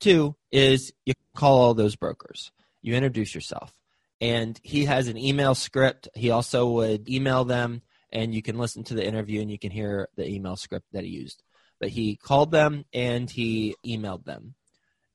Two 0.00 0.36
is 0.52 0.92
you 1.06 1.14
call 1.34 1.60
all 1.60 1.72
those 1.72 1.96
brokers. 1.96 2.52
You 2.82 2.94
introduce 2.94 3.34
yourself. 3.34 3.72
And 4.20 4.58
he 4.62 4.86
has 4.86 5.08
an 5.08 5.18
email 5.18 5.54
script. 5.54 6.08
He 6.14 6.30
also 6.30 6.68
would 6.70 7.08
email 7.08 7.44
them, 7.44 7.82
and 8.10 8.34
you 8.34 8.42
can 8.42 8.58
listen 8.58 8.82
to 8.84 8.94
the 8.94 9.06
interview 9.06 9.42
and 9.42 9.50
you 9.50 9.58
can 9.58 9.70
hear 9.70 10.08
the 10.16 10.26
email 10.28 10.56
script 10.56 10.86
that 10.92 11.04
he 11.04 11.10
used 11.10 11.42
but 11.78 11.88
he 11.88 12.16
called 12.16 12.50
them 12.50 12.84
and 12.92 13.30
he 13.30 13.76
emailed 13.84 14.24
them. 14.24 14.54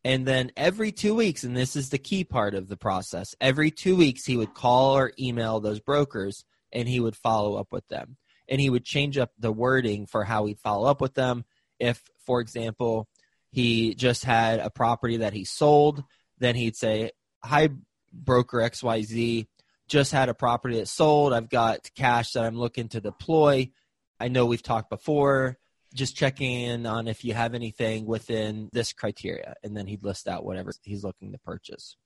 And 0.03 0.25
then 0.25 0.51
every 0.58 0.91
two 0.91 1.13
weeks, 1.13 1.43
and 1.43 1.55
this 1.55 1.75
is 1.75 1.89
the 1.89 2.00
key 2.00 2.24
part 2.24 2.55
of 2.55 2.67
the 2.67 2.77
process, 2.77 3.36
every 3.39 3.70
two 3.70 3.96
weeks 3.96 4.25
he 4.25 4.38
would 4.38 4.53
call 4.53 4.98
or 4.98 5.13
email 5.20 5.60
those 5.60 5.79
brokers 5.79 6.43
and 6.72 6.88
he 6.88 7.00
would 7.00 7.15
follow 7.15 7.55
up 7.55 7.67
with 7.72 7.88
them. 7.88 8.17
And 8.48 8.60
he 8.60 8.70
would 8.70 8.84
change 8.84 9.17
up 9.17 9.31
the 9.38 9.51
wording 9.51 10.08
for 10.08 10.24
how 10.24 10.46
he'd 10.46 10.60
follow 10.60 10.88
up 10.88 11.01
with 11.01 11.13
them. 11.13 11.46
If, 11.79 12.01
for 12.25 12.41
example, 12.41 13.08
he 13.51 13.93
just 13.93 14.25
had 14.25 14.60
a 14.60 14.70
property 14.70 15.17
that 15.17 15.34
he 15.34 15.46
sold, 15.46 16.03
then 16.39 16.55
he'd 16.55 16.75
say, 16.75 17.12
Hi, 17.43 17.70
broker 18.12 18.58
XYZ, 18.58 19.48
just 19.88 20.12
had 20.12 20.30
a 20.30 20.34
property 20.34 20.77
that 20.77 20.88
sold. 20.88 21.34
I've 21.34 21.50
got 21.50 21.89
cash 21.96 22.32
that 22.34 22.46
I'm 22.46 22.58
looking 22.58 22.88
to 22.89 23.01
deploy. 23.01 23.72
I 24.20 24.27
know 24.27 24.46
we've 24.46 24.63
talked 24.63 24.89
before 24.89 25.58
just 25.94 26.15
checking 26.15 26.62
in 26.62 26.86
on 26.86 27.08
if 27.08 27.24
you 27.24 27.34
have 27.34 27.53
anything 27.53 28.06
within 28.06 28.70
this 28.72 28.94
criteria 28.94 29.56
and 29.63 29.75
then 29.75 29.88
he'd 29.88 30.03
list 30.03 30.27
out 30.27 30.46
whatever 30.46 30.72
he's 30.84 31.03
looking 31.03 31.32
to 31.32 31.38
purchase 31.39 31.98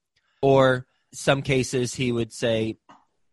or 0.41 0.85
some 1.13 1.41
cases 1.41 1.93
he 1.93 2.11
would 2.11 2.33
say 2.33 2.77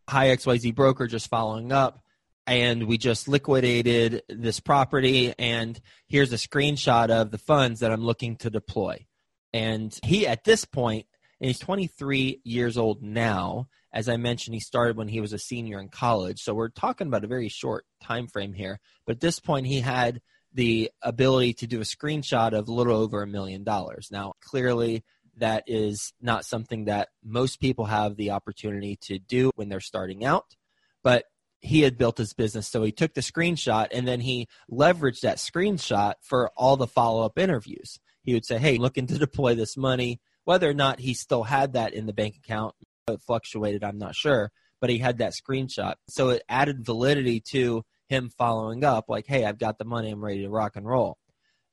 hi 0.09 0.27
xyz 0.27 0.73
broker 0.75 1.07
just 1.07 1.29
following 1.29 1.71
up 1.71 2.03
and 2.45 2.87
we 2.87 2.97
just 2.97 3.27
liquidated 3.27 4.21
this 4.29 4.59
property 4.59 5.33
and 5.39 5.79
here's 6.07 6.33
a 6.33 6.37
screenshot 6.37 7.09
of 7.09 7.31
the 7.31 7.37
funds 7.37 7.79
that 7.79 7.91
i'm 7.91 8.03
looking 8.03 8.35
to 8.35 8.49
deploy 8.49 9.05
and 9.53 9.97
he 10.03 10.27
at 10.27 10.43
this 10.43 10.65
point 10.65 11.05
and 11.43 11.49
he's 11.49 11.59
23 11.59 12.39
years 12.43 12.77
old 12.77 13.03
now 13.03 13.67
as 13.91 14.07
i 14.07 14.15
mentioned 14.17 14.53
he 14.53 14.59
started 14.59 14.95
when 14.95 15.09
he 15.09 15.19
was 15.19 15.33
a 15.33 15.37
senior 15.37 15.79
in 15.79 15.89
college 15.89 16.41
so 16.41 16.53
we're 16.53 16.69
talking 16.69 17.07
about 17.07 17.23
a 17.23 17.27
very 17.27 17.49
short 17.49 17.85
time 18.01 18.27
frame 18.27 18.53
here 18.53 18.79
but 19.05 19.17
at 19.17 19.21
this 19.21 19.39
point 19.39 19.67
he 19.67 19.81
had 19.81 20.21
the 20.53 20.91
ability 21.01 21.53
to 21.53 21.67
do 21.67 21.81
a 21.81 21.83
screenshot 21.83 22.53
of 22.53 22.67
a 22.67 22.73
little 22.73 22.95
over 22.95 23.21
a 23.21 23.27
million 23.27 23.63
dollars. 23.63 24.09
Now, 24.11 24.33
clearly, 24.41 25.03
that 25.37 25.63
is 25.65 26.13
not 26.21 26.45
something 26.45 26.85
that 26.85 27.09
most 27.23 27.59
people 27.59 27.85
have 27.85 28.15
the 28.15 28.31
opportunity 28.31 28.97
to 29.01 29.17
do 29.17 29.51
when 29.55 29.69
they're 29.69 29.79
starting 29.79 30.23
out, 30.23 30.55
but 31.03 31.25
he 31.59 31.81
had 31.81 31.97
built 31.97 32.17
his 32.17 32.33
business. 32.33 32.67
So 32.67 32.83
he 32.83 32.91
took 32.91 33.13
the 33.13 33.21
screenshot 33.21 33.87
and 33.91 34.07
then 34.07 34.19
he 34.19 34.47
leveraged 34.69 35.21
that 35.21 35.37
screenshot 35.37 36.15
for 36.21 36.51
all 36.55 36.77
the 36.77 36.87
follow 36.87 37.25
up 37.25 37.39
interviews. 37.39 37.99
He 38.21 38.33
would 38.33 38.45
say, 38.45 38.59
Hey, 38.59 38.77
looking 38.77 39.07
to 39.07 39.17
deploy 39.17 39.55
this 39.55 39.75
money. 39.75 40.19
Whether 40.45 40.69
or 40.69 40.73
not 40.73 40.99
he 40.99 41.13
still 41.13 41.43
had 41.43 41.73
that 41.73 41.93
in 41.93 42.05
the 42.05 42.13
bank 42.13 42.35
account, 42.35 42.75
it 43.07 43.21
fluctuated, 43.21 43.83
I'm 43.83 43.97
not 43.97 44.15
sure, 44.15 44.51
but 44.81 44.89
he 44.89 44.97
had 44.97 45.19
that 45.19 45.33
screenshot. 45.33 45.95
So 46.09 46.29
it 46.29 46.43
added 46.49 46.85
validity 46.85 47.41
to 47.51 47.83
him 48.09 48.29
following 48.37 48.83
up 48.83 49.05
like, 49.07 49.25
hey, 49.27 49.45
I've 49.45 49.59
got 49.59 49.77
the 49.77 49.85
money, 49.85 50.11
I'm 50.11 50.23
ready 50.23 50.41
to 50.41 50.49
rock 50.49 50.75
and 50.75 50.85
roll. 50.85 51.17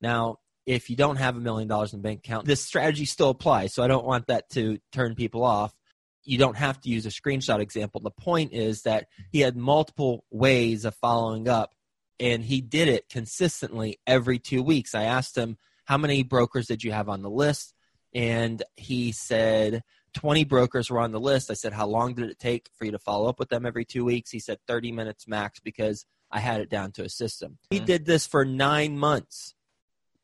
Now, 0.00 0.36
if 0.66 0.90
you 0.90 0.96
don't 0.96 1.16
have 1.16 1.36
a 1.36 1.40
million 1.40 1.68
dollars 1.68 1.92
in 1.92 2.00
bank 2.00 2.20
account, 2.20 2.46
this 2.46 2.64
strategy 2.64 3.04
still 3.04 3.30
applies. 3.30 3.74
So 3.74 3.82
I 3.82 3.88
don't 3.88 4.06
want 4.06 4.28
that 4.28 4.48
to 4.50 4.78
turn 4.92 5.14
people 5.14 5.42
off. 5.42 5.74
You 6.22 6.38
don't 6.38 6.56
have 6.56 6.80
to 6.82 6.88
use 6.88 7.06
a 7.06 7.10
screenshot 7.10 7.60
example. 7.60 8.00
The 8.00 8.10
point 8.10 8.52
is 8.52 8.82
that 8.82 9.06
he 9.32 9.40
had 9.40 9.56
multiple 9.56 10.24
ways 10.30 10.84
of 10.84 10.94
following 10.96 11.48
up 11.48 11.74
and 12.20 12.44
he 12.44 12.60
did 12.60 12.88
it 12.88 13.08
consistently 13.08 13.98
every 14.06 14.38
two 14.38 14.62
weeks. 14.62 14.94
I 14.94 15.04
asked 15.04 15.36
him, 15.36 15.56
How 15.86 15.96
many 15.96 16.22
brokers 16.22 16.66
did 16.66 16.84
you 16.84 16.92
have 16.92 17.08
on 17.08 17.22
the 17.22 17.30
list? 17.30 17.74
And 18.14 18.62
he 18.76 19.12
said, 19.12 19.82
20 20.14 20.44
brokers 20.44 20.90
were 20.90 20.98
on 20.98 21.12
the 21.12 21.20
list. 21.20 21.50
I 21.50 21.54
said, 21.54 21.72
How 21.72 21.86
long 21.86 22.14
did 22.14 22.30
it 22.30 22.38
take 22.38 22.68
for 22.76 22.84
you 22.84 22.92
to 22.92 22.98
follow 22.98 23.28
up 23.28 23.38
with 23.38 23.48
them 23.48 23.66
every 23.66 23.84
two 23.84 24.04
weeks? 24.04 24.30
He 24.30 24.40
said, 24.40 24.58
30 24.66 24.92
minutes 24.92 25.28
max 25.28 25.60
because 25.60 26.06
I 26.30 26.40
had 26.40 26.60
it 26.60 26.70
down 26.70 26.92
to 26.92 27.04
a 27.04 27.08
system. 27.08 27.58
He 27.70 27.76
mm-hmm. 27.76 27.86
did 27.86 28.06
this 28.06 28.26
for 28.26 28.44
nine 28.44 28.98
months. 28.98 29.54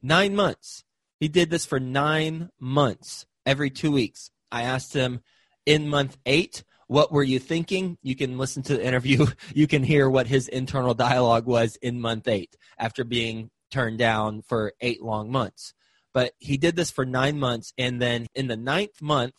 Nine 0.03 0.35
months. 0.35 0.85
He 1.19 1.29
did 1.29 1.51
this 1.51 1.65
for 1.65 1.81
nine 1.81 2.51
months 2.61 3.27
every 3.45 3.71
two 3.71 3.91
weeks. 3.91 4.31
I 4.53 4.63
asked 4.63 4.93
him 4.93 5.21
in 5.65 5.89
month 5.89 6.17
eight, 6.27 6.63
what 6.89 7.11
were 7.11 7.25
you 7.25 7.39
thinking? 7.39 7.99
You 8.03 8.15
can 8.15 8.39
listen 8.39 8.63
to 8.65 8.77
the 8.77 8.85
interview. 8.85 9.27
You 9.55 9.67
can 9.67 9.83
hear 9.83 10.09
what 10.09 10.27
his 10.27 10.49
internal 10.49 10.95
dialogue 10.95 11.47
was 11.47 11.77
in 11.77 12.01
month 12.01 12.29
eight 12.29 12.57
after 12.79 13.05
being 13.05 13.51
turned 13.71 13.99
down 13.99 14.43
for 14.43 14.75
eight 14.81 15.03
long 15.03 15.31
months. 15.31 15.73
But 16.17 16.33
he 16.39 16.57
did 16.57 16.77
this 16.77 16.91
for 16.91 17.05
nine 17.05 17.39
months. 17.39 17.75
And 17.77 18.01
then 18.01 18.27
in 18.35 18.47
the 18.47 18.57
ninth 18.57 19.03
month, 19.03 19.35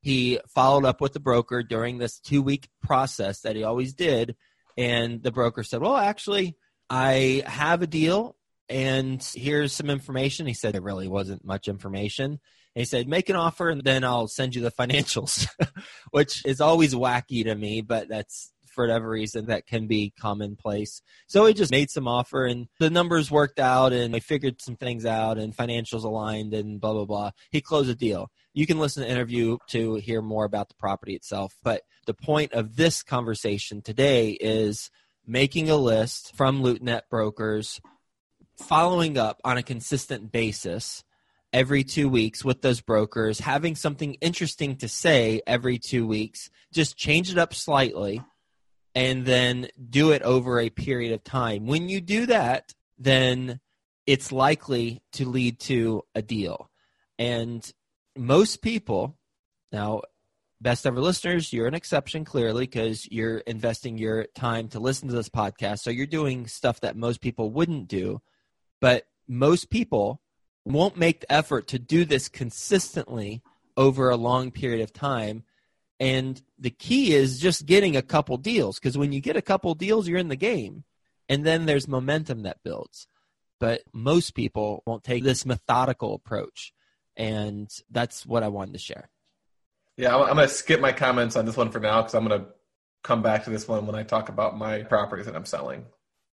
he 0.00 0.40
followed 0.48 0.86
up 0.86 1.02
with 1.02 1.12
the 1.12 1.20
broker 1.20 1.62
during 1.62 1.98
this 1.98 2.18
two 2.18 2.40
week 2.40 2.70
process 2.82 3.42
that 3.42 3.56
he 3.56 3.62
always 3.62 3.92
did 3.92 4.34
and 4.78 5.22
the 5.22 5.30
broker 5.30 5.62
said, 5.62 5.82
Well, 5.82 5.98
actually, 5.98 6.56
I 6.88 7.42
have 7.44 7.82
a 7.82 7.86
deal 7.86 8.36
and 8.70 9.22
here's 9.34 9.74
some 9.74 9.90
information. 9.90 10.46
He 10.46 10.54
said, 10.54 10.72
There 10.72 10.80
really 10.80 11.08
wasn't 11.08 11.44
much 11.44 11.68
information. 11.68 12.24
And 12.24 12.40
he 12.80 12.86
said, 12.86 13.06
Make 13.06 13.28
an 13.28 13.36
offer 13.36 13.68
and 13.68 13.84
then 13.84 14.02
I'll 14.02 14.26
send 14.26 14.54
you 14.54 14.62
the 14.62 14.72
financials, 14.72 15.46
which 16.10 16.42
is 16.46 16.62
always 16.62 16.94
wacky 16.94 17.44
to 17.44 17.54
me, 17.54 17.82
but 17.82 18.08
that's 18.08 18.50
for 18.74 18.84
whatever 18.84 19.08
reason 19.08 19.46
that 19.46 19.66
can 19.66 19.86
be 19.86 20.12
commonplace. 20.18 21.00
So 21.26 21.46
he 21.46 21.54
just 21.54 21.70
made 21.70 21.90
some 21.90 22.08
offer 22.08 22.44
and 22.44 22.68
the 22.78 22.90
numbers 22.90 23.30
worked 23.30 23.60
out 23.60 23.92
and 23.92 24.12
we 24.12 24.20
figured 24.20 24.60
some 24.60 24.76
things 24.76 25.06
out 25.06 25.38
and 25.38 25.56
financials 25.56 26.04
aligned 26.04 26.52
and 26.52 26.80
blah 26.80 26.92
blah 26.92 27.04
blah. 27.04 27.30
He 27.50 27.60
closed 27.60 27.90
a 27.90 27.94
deal. 27.94 28.30
You 28.52 28.66
can 28.66 28.78
listen 28.78 29.02
to 29.02 29.08
the 29.08 29.14
interview 29.14 29.58
to 29.68 29.96
hear 29.96 30.22
more 30.22 30.44
about 30.44 30.68
the 30.68 30.74
property 30.74 31.14
itself. 31.14 31.56
But 31.62 31.82
the 32.06 32.14
point 32.14 32.52
of 32.52 32.76
this 32.76 33.02
conversation 33.02 33.82
today 33.82 34.32
is 34.32 34.90
making 35.26 35.70
a 35.70 35.76
list 35.76 36.36
from 36.36 36.62
LoopNet 36.62 37.02
brokers, 37.10 37.80
following 38.58 39.18
up 39.18 39.40
on 39.44 39.56
a 39.56 39.62
consistent 39.62 40.30
basis 40.30 41.02
every 41.54 41.84
two 41.84 42.08
weeks 42.08 42.44
with 42.44 42.62
those 42.62 42.80
brokers, 42.80 43.38
having 43.38 43.76
something 43.76 44.14
interesting 44.14 44.76
to 44.76 44.88
say 44.88 45.40
every 45.46 45.78
two 45.78 46.06
weeks, 46.06 46.50
just 46.72 46.96
change 46.96 47.30
it 47.30 47.38
up 47.38 47.54
slightly, 47.54 48.20
and 48.94 49.24
then 49.26 49.68
do 49.90 50.12
it 50.12 50.22
over 50.22 50.60
a 50.60 50.70
period 50.70 51.12
of 51.12 51.24
time. 51.24 51.66
When 51.66 51.88
you 51.88 52.00
do 52.00 52.26
that, 52.26 52.74
then 52.98 53.60
it's 54.06 54.30
likely 54.30 55.02
to 55.12 55.28
lead 55.28 55.58
to 55.60 56.02
a 56.14 56.22
deal. 56.22 56.70
And 57.18 57.68
most 58.16 58.62
people, 58.62 59.18
now, 59.72 60.02
best 60.60 60.86
ever 60.86 61.00
listeners, 61.00 61.52
you're 61.52 61.66
an 61.66 61.74
exception 61.74 62.24
clearly 62.24 62.64
because 62.64 63.10
you're 63.10 63.38
investing 63.38 63.98
your 63.98 64.26
time 64.34 64.68
to 64.68 64.80
listen 64.80 65.08
to 65.08 65.14
this 65.14 65.28
podcast. 65.28 65.80
So 65.80 65.90
you're 65.90 66.06
doing 66.06 66.46
stuff 66.46 66.80
that 66.80 66.96
most 66.96 67.20
people 67.20 67.50
wouldn't 67.50 67.88
do. 67.88 68.20
But 68.80 69.06
most 69.26 69.70
people 69.70 70.20
won't 70.64 70.96
make 70.96 71.20
the 71.20 71.32
effort 71.32 71.68
to 71.68 71.78
do 71.78 72.04
this 72.04 72.28
consistently 72.28 73.42
over 73.76 74.10
a 74.10 74.16
long 74.16 74.50
period 74.50 74.82
of 74.82 74.92
time. 74.92 75.44
And 76.00 76.40
the 76.58 76.70
key 76.70 77.14
is 77.14 77.38
just 77.38 77.66
getting 77.66 77.96
a 77.96 78.02
couple 78.02 78.36
deals 78.36 78.78
because 78.78 78.98
when 78.98 79.12
you 79.12 79.20
get 79.20 79.36
a 79.36 79.42
couple 79.42 79.74
deals, 79.74 80.08
you're 80.08 80.18
in 80.18 80.28
the 80.28 80.36
game. 80.36 80.84
And 81.28 81.44
then 81.44 81.66
there's 81.66 81.88
momentum 81.88 82.42
that 82.42 82.62
builds. 82.62 83.06
But 83.60 83.82
most 83.92 84.34
people 84.34 84.82
won't 84.86 85.04
take 85.04 85.22
this 85.22 85.46
methodical 85.46 86.14
approach. 86.14 86.72
And 87.16 87.70
that's 87.90 88.26
what 88.26 88.42
I 88.42 88.48
wanted 88.48 88.72
to 88.72 88.78
share. 88.78 89.08
Yeah, 89.96 90.16
I'm, 90.16 90.34
going 90.34 90.48
to 90.48 90.48
skip 90.48 90.80
my 90.80 90.92
comments 90.92 91.36
on 91.36 91.46
this 91.46 91.56
one 91.56 91.70
for 91.70 91.78
now 91.78 92.02
because 92.02 92.14
I'm 92.14 92.26
going 92.26 92.40
to 92.40 92.48
come 93.04 93.22
back 93.22 93.44
to 93.44 93.50
this 93.50 93.68
one 93.68 93.86
when 93.86 93.94
I 93.94 94.02
talk 94.02 94.28
about 94.28 94.58
my 94.58 94.82
properties 94.82 95.26
that 95.26 95.36
I'm 95.36 95.44
selling. 95.44 95.84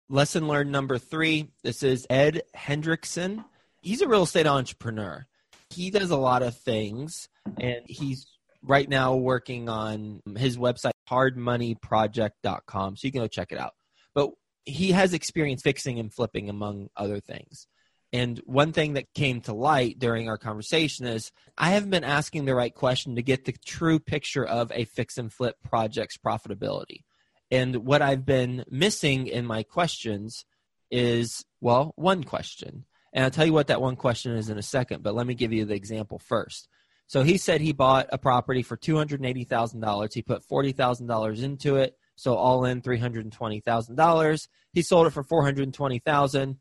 Lesson 0.09 0.49
learned 0.49 0.73
number 0.73 0.99
three. 0.99 1.51
This 1.63 1.83
is 1.83 2.07
Ed 2.11 2.43
Hendrickson. 2.57 3.45
He's 3.81 4.03
a 4.03 4.09
real 4.09 4.25
estate 4.25 4.47
entrepreneur. 4.47 5.27
He 5.71 5.91
does 5.91 6.11
a 6.11 6.17
lot 6.17 6.43
of 6.43 6.57
things, 6.57 7.29
and 7.59 7.81
he's 7.87 8.27
right 8.65 8.89
now 8.89 9.15
working 9.15 9.69
on 9.69 10.23
his 10.37 10.57
website, 10.57 10.93
hardmoneyproject.com. 11.09 12.97
So 12.97 13.07
you 13.07 13.13
can 13.13 13.21
go 13.21 13.29
check 13.29 13.53
it 13.53 13.59
out. 13.59 13.73
But 14.15 14.31
he 14.65 14.93
has 14.93 15.13
experience 15.13 15.63
fixing 15.63 15.99
and 15.99 16.13
flipping, 16.13 16.49
among 16.49 16.89
other 16.97 17.21
things. 17.21 17.67
And 18.13 18.41
one 18.47 18.73
thing 18.73 18.93
that 18.93 19.13
came 19.13 19.41
to 19.43 19.53
light 19.53 19.99
during 19.99 20.29
our 20.29 20.39
conversation 20.39 21.05
is 21.07 21.33
I 21.59 21.71
haven't 21.71 21.91
been 21.91 22.05
asking 22.05 22.45
the 22.45 22.55
right 22.55 22.73
question 22.73 23.17
to 23.17 23.23
get 23.23 23.45
the 23.45 23.55
true 23.67 23.99
picture 23.99 24.45
of 24.45 24.71
a 24.73 24.85
fix 24.85 25.19
and 25.19 25.33
flip 25.33 25.57
project's 25.65 26.17
profitability. 26.17 27.03
And 27.51 27.77
what 27.85 28.03
I've 28.03 28.25
been 28.25 28.65
missing 28.71 29.27
in 29.27 29.45
my 29.45 29.65
questions 29.65 30.45
is, 30.91 31.45
well, 31.61 31.93
one 31.97 32.23
question. 32.23 32.85
And 33.13 33.25
I'll 33.25 33.31
tell 33.31 33.47
you 33.47 33.53
what 33.53 33.67
that 33.67 33.81
one 33.81 33.97
question 33.97 34.37
is 34.37 34.49
in 34.49 34.59
a 34.59 34.63
second, 34.63 35.03
but 35.03 35.15
let 35.15 35.27
me 35.27 35.35
give 35.35 35.53
you 35.53 35.65
the 35.65 35.75
example 35.75 36.19
first. 36.19 36.69
So 37.07 37.23
he 37.23 37.37
said 37.37 37.61
he 37.61 37.73
bought 37.73 38.09
a 38.11 38.19
property 38.19 38.63
for 38.63 38.77
$280,000. 38.77 40.15
He 40.15 40.23
put 40.23 40.47
$40,000 40.47 41.43
into 41.43 41.77
it. 41.77 41.97
So 42.17 42.35
all 42.35 42.65
in 42.65 42.81
$320,000. 42.83 44.49
He 44.73 44.83
sold 44.83 45.07
it 45.07 45.11
for 45.11 45.23
420,000. 45.23 46.59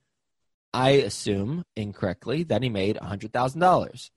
I 0.74 0.90
assume 0.90 1.64
incorrectly 1.76 2.44
that 2.44 2.64
he 2.64 2.70
made 2.70 2.98
$100,000. 2.98 4.10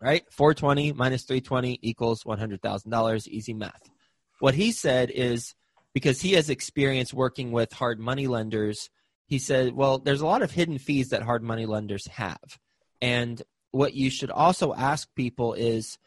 Right? 0.00 0.24
420 0.30 0.92
minus 0.94 1.24
320 1.24 1.78
equals 1.82 2.24
$100,000. 2.24 3.28
Easy 3.28 3.52
math. 3.52 3.90
What 4.38 4.54
he 4.54 4.72
said 4.72 5.10
is 5.10 5.54
because 5.92 6.20
he 6.20 6.32
has 6.32 6.48
experience 6.48 7.12
working 7.12 7.52
with 7.52 7.72
hard 7.72 8.00
money 8.00 8.26
lenders, 8.26 8.88
he 9.26 9.38
said, 9.38 9.74
well, 9.74 9.98
there's 9.98 10.22
a 10.22 10.26
lot 10.26 10.42
of 10.42 10.52
hidden 10.52 10.78
fees 10.78 11.10
that 11.10 11.22
hard 11.22 11.42
money 11.42 11.66
lenders 11.66 12.06
have. 12.06 12.58
And 13.02 13.42
what 13.72 13.94
you 13.94 14.10
should 14.10 14.30
also 14.30 14.74
ask 14.74 15.08
people 15.14 15.54
is 15.54 15.98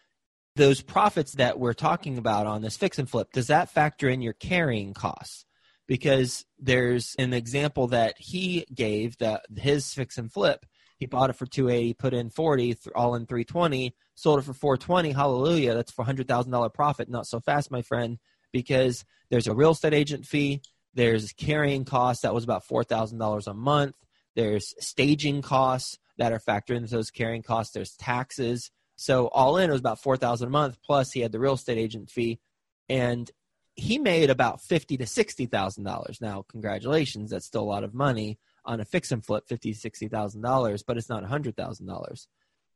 those 0.56 0.82
profits 0.82 1.34
that 1.34 1.60
we're 1.60 1.74
talking 1.74 2.18
about 2.18 2.46
on 2.46 2.62
this 2.62 2.78
fix 2.78 3.00
and 3.00 3.10
flip, 3.10 3.32
does 3.34 3.48
that 3.48 3.70
factor 3.70 4.08
in 4.10 4.22
your 4.22 4.34
carrying 4.34 4.94
costs? 4.94 5.46
because 5.88 6.46
there's 6.60 7.16
an 7.20 7.34
example 7.34 7.88
that 7.88 8.16
he 8.18 8.66
gave 8.74 9.18
that 9.18 9.46
his 9.56 9.94
fix 9.94 10.18
and 10.18 10.32
flip 10.32 10.66
he 10.98 11.06
bought 11.06 11.30
it 11.30 11.36
for 11.36 11.46
280 11.46 11.94
put 11.96 12.14
in 12.14 12.30
40 12.30 12.78
all 12.96 13.16
in 13.16 13.26
320 13.26 13.94
sold 14.16 14.40
it 14.40 14.44
for 14.44 14.54
420 14.54 15.12
hallelujah 15.12 15.74
that's 15.74 15.92
for 15.92 16.06
$100000 16.06 16.74
profit 16.74 17.10
not 17.10 17.28
so 17.28 17.40
fast 17.40 17.72
my 17.72 17.82
friend 17.82 18.18
because 18.52 19.04
there's 19.30 19.48
a 19.48 19.54
real 19.54 19.72
estate 19.72 19.94
agent 19.94 20.26
fee 20.26 20.62
there's 20.94 21.34
carrying 21.34 21.86
costs 21.86 22.22
that 22.22 22.34
was 22.34 22.44
about 22.44 22.66
$4000 22.68 23.48
a 23.48 23.54
month 23.54 23.96
there's 24.36 24.74
staging 24.80 25.42
costs 25.42 25.98
that 26.18 26.32
are 26.32 26.40
factored 26.40 26.78
into 26.78 26.90
those 26.90 27.12
carrying 27.12 27.42
costs 27.42 27.74
there's 27.74 27.96
taxes 27.96 28.72
so 28.96 29.28
all 29.28 29.58
in 29.58 29.70
it 29.70 29.74
was 29.74 29.80
about 29.82 30.02
4000 30.02 30.48
a 30.48 30.52
month 30.52 30.78
plus 30.84 31.12
he 31.12 31.22
had 31.22 31.32
the 31.32 31.40
real 31.40 31.54
estate 31.54 31.78
agent 31.78 32.10
fee 32.10 32.40
and 32.90 33.32
he 33.76 33.98
made 33.98 34.30
about 34.30 34.62
fifty 34.62 34.98
to 34.98 35.06
sixty 35.06 35.46
thousand 35.46 35.84
dollars. 35.84 36.22
Now, 36.22 36.46
congratulations, 36.48 37.32
that's 37.32 37.46
still 37.46 37.64
a 37.64 37.66
lot 37.66 37.84
of 37.84 37.94
money 37.94 38.38
on 38.66 38.80
a 38.80 38.86
fix 38.86 39.12
and 39.12 39.26
flip, 39.26 39.48
fifty 39.48 39.74
sixty 39.74 40.08
thousand 40.08 40.42
dollars, 40.42 40.84
but 40.84 40.98
it's 40.98 41.10
not 41.10 41.24
a 41.24 41.28
hundred 41.28 41.58
thousand 41.58 41.88
dollars. 41.88 42.28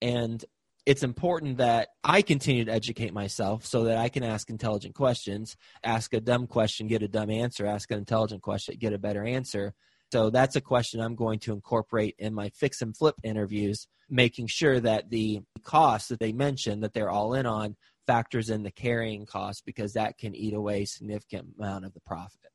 And 0.02 0.44
it's 0.86 1.04
important 1.04 1.58
that 1.58 1.90
I 2.04 2.22
continue 2.22 2.66
to 2.66 2.72
educate 2.72 3.14
myself 3.14 3.66
so 3.66 3.84
that 3.86 3.98
I 3.98 4.10
can 4.10 4.24
ask 4.24 4.50
intelligent 4.50 4.96
questions. 4.96 5.58
Ask 5.84 6.14
a 6.14 6.22
dumb 6.22 6.48
question, 6.48 6.88
get 6.88 7.04
a 7.04 7.08
dumb 7.08 7.30
answer. 7.30 7.66
Ask 7.66 7.92
an 7.92 7.98
intelligent 7.98 8.42
question, 8.42 8.78
get 8.80 8.94
a 8.94 8.98
better 8.98 9.24
answer. 9.24 9.74
So 10.12 10.30
that's 10.30 10.56
a 10.56 10.62
question 10.62 11.02
I'm 11.02 11.16
going 11.16 11.40
to 11.40 11.54
incorporate 11.54 12.16
in 12.18 12.34
my 12.34 12.50
fix 12.50 12.82
and 12.82 12.96
flip 12.96 13.16
interviews, 13.24 13.88
making 14.10 14.48
sure 14.48 14.80
that 14.80 15.10
the 15.10 15.42
costs 15.64 16.10
that 16.10 16.20
they 16.20 16.32
mention 16.32 16.82
that 16.82 16.94
they're 16.94 17.10
all 17.10 17.34
in 17.34 17.46
on 17.46 17.76
factors 18.06 18.50
in 18.50 18.64
the 18.64 18.72
carrying 18.72 19.26
cost 19.26 19.66
because 19.66 19.94
that 19.94 20.18
can 20.18 20.34
eat 20.34 20.54
away 20.54 20.86
significant 20.86 21.48
amount 21.60 21.86
of 21.86 21.94
the 21.94 22.00
profit. 22.00 22.52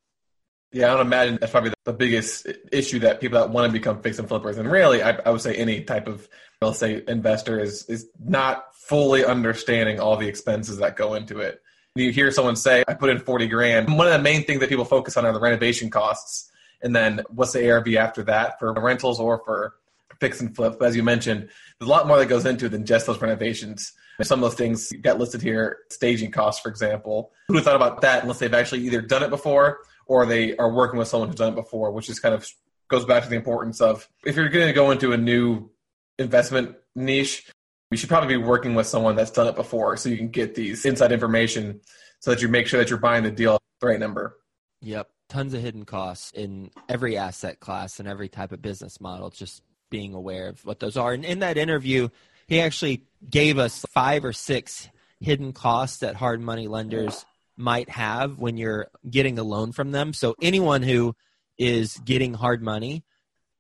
Yeah, 0.73 0.87
I 0.91 0.97
don't 0.97 1.07
imagine 1.07 1.37
that's 1.39 1.53
probably 1.53 1.75
the 1.85 1.93
biggest 1.93 2.47
issue 2.73 3.01
that 3.01 3.21
people 3.21 3.39
that 3.39 3.51
want 3.51 3.67
to 3.67 3.73
become 3.73 4.01
fix 4.01 4.19
and 4.19 4.27
flippers, 4.27 4.57
and 4.57 4.71
really, 4.71 5.03
I, 5.03 5.19
I, 5.27 5.29
would 5.29 5.43
say 5.43 5.55
any 5.55 5.85
type 5.85 6.09
of 6.09 6.27
real 6.63 6.71
estate 6.71 7.11
investor 7.11 7.61
is 7.61 7.85
is 7.91 8.09
not 8.19 8.75
fully 8.75 9.23
understanding 9.23 10.01
all 10.01 10.17
the 10.17 10.29
expenses 10.29 10.79
that 10.79 10.97
go 10.97 11.13
into 11.13 11.41
it. 11.41 11.61
You 11.95 12.11
hear 12.11 12.31
someone 12.31 12.57
say, 12.57 12.85
"I 12.89 12.95
put 12.95 13.11
in 13.11 13.19
forty 13.19 13.49
grand." 13.49 13.95
One 13.95 14.07
of 14.07 14.15
the 14.15 14.19
main 14.19 14.45
things 14.45 14.61
that 14.61 14.71
people 14.71 14.87
focus 14.87 15.19
on 15.19 15.27
are 15.27 15.33
the 15.35 15.41
renovation 15.41 15.91
costs, 15.91 16.51
and 16.83 16.95
then 16.95 17.23
what's 17.31 17.53
the 17.53 17.71
ARV 17.71 17.95
after 17.95 18.23
that 18.25 18.59
for 18.59 18.73
rentals 18.73 19.21
or 19.21 19.43
for 19.45 19.75
fix 20.21 20.41
and 20.41 20.55
flip. 20.55 20.77
But 20.79 20.89
as 20.89 20.97
you 20.97 21.03
mentioned, 21.03 21.49
there's 21.79 21.89
a 21.89 21.91
lot 21.91 22.07
more 22.07 22.19
that 22.19 22.27
goes 22.27 22.47
into 22.47 22.67
it 22.67 22.69
than 22.71 22.87
just 22.87 23.07
those 23.07 23.21
renovations. 23.21 23.93
Some 24.23 24.43
of 24.43 24.51
those 24.51 24.59
things 24.59 24.93
you 24.93 24.99
got 24.99 25.19
listed 25.19 25.43
here, 25.43 25.79
staging 25.91 26.31
costs, 26.31 26.63
for 26.63 26.69
example. 26.69 27.33
Who 27.49 27.55
would 27.55 27.61
have 27.61 27.65
thought 27.65 27.77
about 27.77 28.03
that 28.03 28.23
unless 28.23 28.39
they've 28.39 28.55
actually 28.55 28.83
either 28.83 29.01
done 29.01 29.23
it 29.23 29.31
before 29.31 29.81
or 30.07 30.27
they 30.27 30.57
are 30.57 30.73
working 30.73 30.99
with 30.99 31.09
someone 31.09 31.29
who's 31.29 31.39
done 31.39 31.53
it 31.53 31.57
before, 31.57 31.91
which 31.91 32.09
is 32.09 32.21
kind 32.21 32.35
of 32.35 32.49
goes 32.89 33.05
back 33.05 33.25
to 33.25 33.29
the 33.29 33.37
importance 33.37 33.81
of 33.81 34.09
if 34.25 34.37
you're 34.37 34.49
going 34.49 34.69
to 34.69 34.73
go 34.73 34.91
into 34.91 35.13
a 35.13 35.17
new 35.17 35.71
investment 36.19 36.77
niche, 36.95 37.51
you 37.91 37.97
should 37.97 38.09
probably 38.09 38.37
be 38.37 38.43
working 38.43 38.75
with 38.75 38.87
someone 38.87 39.17
that's 39.17 39.31
done 39.31 39.49
it 39.49 39.57
before 39.57 39.97
so 39.97 40.09
you 40.09 40.17
can 40.17 40.29
get 40.29 40.55
these 40.55 40.85
inside 40.85 41.11
information 41.11 41.81
so 42.21 42.31
that 42.31 42.43
you 42.43 42.49
make 42.49 42.67
sure 42.67 42.79
that 42.79 42.91
you're 42.91 42.99
buying 42.99 43.25
the 43.25 43.31
deal 43.31 43.59
the 43.81 43.87
right 43.89 43.99
number. 43.99 44.37
Yep. 44.83 45.09
Tons 45.33 45.55
of 45.55 45.63
hidden 45.63 45.87
costs 45.87 46.31
in 46.33 46.71
every 46.91 47.17
asset 47.17 47.59
class 47.59 47.99
and 47.99 48.07
every 48.07 48.29
type 48.29 48.53
of 48.53 48.61
business 48.61 49.01
model. 49.01 49.31
Just 49.31 49.63
being 49.89 50.13
aware 50.13 50.49
of 50.49 50.63
what 50.67 50.79
those 50.79 50.99
are. 50.99 51.15
And 51.15 51.25
in 51.25 51.39
that 51.39 51.57
interview, 51.57 52.11
he 52.47 52.61
actually 52.61 53.07
gave 53.31 53.57
us 53.57 53.87
five 53.95 54.27
or 54.27 54.35
six 54.35 54.91
hidden 55.21 55.55
costs 55.55 55.99
that 55.99 56.17
hard 56.17 56.43
money 56.43 56.69
lenders 56.69 57.25
might 57.57 57.89
have 57.89 58.39
when 58.39 58.59
you're 58.59 58.89
getting 59.09 59.39
a 59.39 59.43
loan 59.43 59.73
from 59.73 59.91
them. 59.91 60.13
So 60.13 60.35
anyone 60.43 60.83
who 60.83 61.15
is 61.57 61.97
getting 62.05 62.35
hard 62.35 62.63
money, 62.63 63.03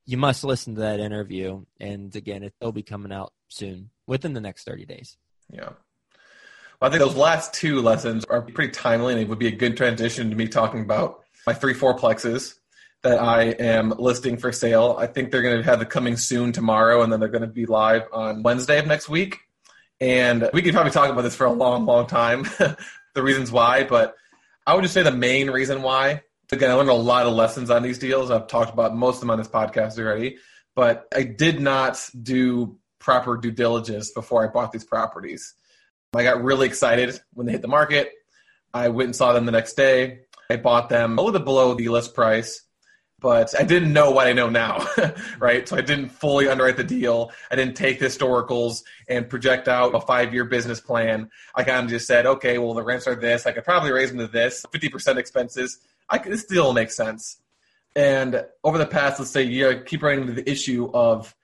you 0.04 0.18
must 0.18 0.44
listen 0.44 0.74
to 0.74 0.80
that 0.82 1.00
interview. 1.00 1.64
And 1.80 2.14
again, 2.14 2.42
it'll 2.42 2.72
be 2.72 2.82
coming 2.82 3.12
out 3.12 3.32
soon 3.48 3.88
within 4.06 4.34
the 4.34 4.42
next 4.42 4.64
30 4.64 4.84
days. 4.84 5.16
Yeah. 5.50 5.70
Well, 6.80 6.90
I 6.90 6.90
think 6.90 7.02
those 7.02 7.16
last 7.16 7.54
two 7.54 7.80
lessons 7.80 8.26
are 8.26 8.42
pretty 8.42 8.72
timely 8.72 9.14
and 9.14 9.22
it 9.22 9.28
would 9.28 9.38
be 9.38 9.48
a 9.48 9.56
good 9.56 9.74
transition 9.76 10.28
to 10.28 10.36
me 10.36 10.48
talking 10.48 10.82
about 10.82 11.21
my 11.46 11.54
three 11.54 11.74
fourplexes 11.74 12.54
that 13.02 13.18
I 13.18 13.44
am 13.44 13.90
listing 13.90 14.36
for 14.36 14.52
sale. 14.52 14.96
I 14.98 15.06
think 15.06 15.30
they're 15.30 15.42
going 15.42 15.58
to 15.58 15.64
have 15.64 15.80
the 15.80 15.86
coming 15.86 16.16
soon 16.16 16.52
tomorrow, 16.52 17.02
and 17.02 17.12
then 17.12 17.20
they're 17.20 17.28
going 17.28 17.42
to 17.42 17.48
be 17.48 17.66
live 17.66 18.02
on 18.12 18.42
Wednesday 18.42 18.78
of 18.78 18.86
next 18.86 19.08
week. 19.08 19.38
And 20.00 20.48
we 20.52 20.62
could 20.62 20.74
probably 20.74 20.92
talk 20.92 21.10
about 21.10 21.22
this 21.22 21.36
for 21.36 21.46
a 21.46 21.52
long, 21.52 21.84
long 21.84 22.06
time, 22.06 22.42
the 23.14 23.22
reasons 23.22 23.50
why. 23.50 23.84
But 23.84 24.14
I 24.66 24.74
would 24.74 24.82
just 24.82 24.94
say 24.94 25.02
the 25.02 25.10
main 25.10 25.50
reason 25.50 25.82
why. 25.82 26.22
Again, 26.50 26.70
I 26.70 26.74
learned 26.74 26.90
a 26.90 26.94
lot 26.94 27.26
of 27.26 27.32
lessons 27.32 27.70
on 27.70 27.82
these 27.82 27.98
deals. 27.98 28.30
I've 28.30 28.46
talked 28.46 28.72
about 28.72 28.94
most 28.94 29.16
of 29.16 29.20
them 29.22 29.30
on 29.30 29.38
this 29.38 29.48
podcast 29.48 29.98
already, 29.98 30.36
but 30.74 31.06
I 31.14 31.22
did 31.22 31.60
not 31.60 31.98
do 32.20 32.78
proper 32.98 33.36
due 33.36 33.50
diligence 33.50 34.10
before 34.12 34.44
I 34.44 34.52
bought 34.52 34.70
these 34.70 34.84
properties. 34.84 35.54
I 36.14 36.22
got 36.22 36.42
really 36.42 36.66
excited 36.66 37.18
when 37.32 37.46
they 37.46 37.52
hit 37.52 37.62
the 37.62 37.68
market. 37.68 38.12
I 38.74 38.88
went 38.88 39.06
and 39.06 39.16
saw 39.16 39.32
them 39.32 39.46
the 39.46 39.52
next 39.52 39.74
day. 39.74 40.20
I 40.50 40.56
bought 40.56 40.88
them 40.88 41.18
a 41.18 41.22
little 41.22 41.38
bit 41.38 41.44
below 41.44 41.74
the 41.74 41.88
list 41.88 42.14
price 42.14 42.62
but 43.22 43.58
I 43.58 43.62
didn't 43.62 43.92
know 43.92 44.10
what 44.10 44.26
I 44.26 44.32
know 44.32 44.50
now, 44.50 44.84
right? 45.38 45.66
So 45.66 45.76
I 45.76 45.80
didn't 45.80 46.08
fully 46.08 46.48
underwrite 46.48 46.76
the 46.76 46.84
deal. 46.84 47.30
I 47.50 47.56
didn't 47.56 47.76
take 47.76 48.00
the 48.00 48.06
historicals 48.06 48.82
and 49.08 49.30
project 49.30 49.68
out 49.68 49.94
a 49.94 50.00
five 50.00 50.34
year 50.34 50.44
business 50.44 50.80
plan. 50.80 51.30
I 51.54 51.62
kind 51.62 51.84
of 51.84 51.88
just 51.88 52.06
said, 52.06 52.26
okay, 52.26 52.58
well, 52.58 52.74
the 52.74 52.82
rents 52.82 53.06
are 53.06 53.14
this. 53.14 53.46
I 53.46 53.52
could 53.52 53.64
probably 53.64 53.92
raise 53.92 54.10
them 54.10 54.18
to 54.18 54.26
this, 54.26 54.66
50% 54.72 55.16
expenses. 55.16 55.78
I 56.10 56.18
could, 56.18 56.32
this 56.32 56.44
deal 56.44 56.72
makes 56.72 56.96
sense. 56.96 57.38
And 57.94 58.44
over 58.64 58.76
the 58.76 58.86
past, 58.86 59.20
let's 59.20 59.30
say, 59.30 59.44
year, 59.44 59.70
I 59.70 59.74
keep 59.84 60.02
running 60.02 60.22
into 60.22 60.32
the 60.32 60.50
issue 60.50 60.90
of 60.92 61.34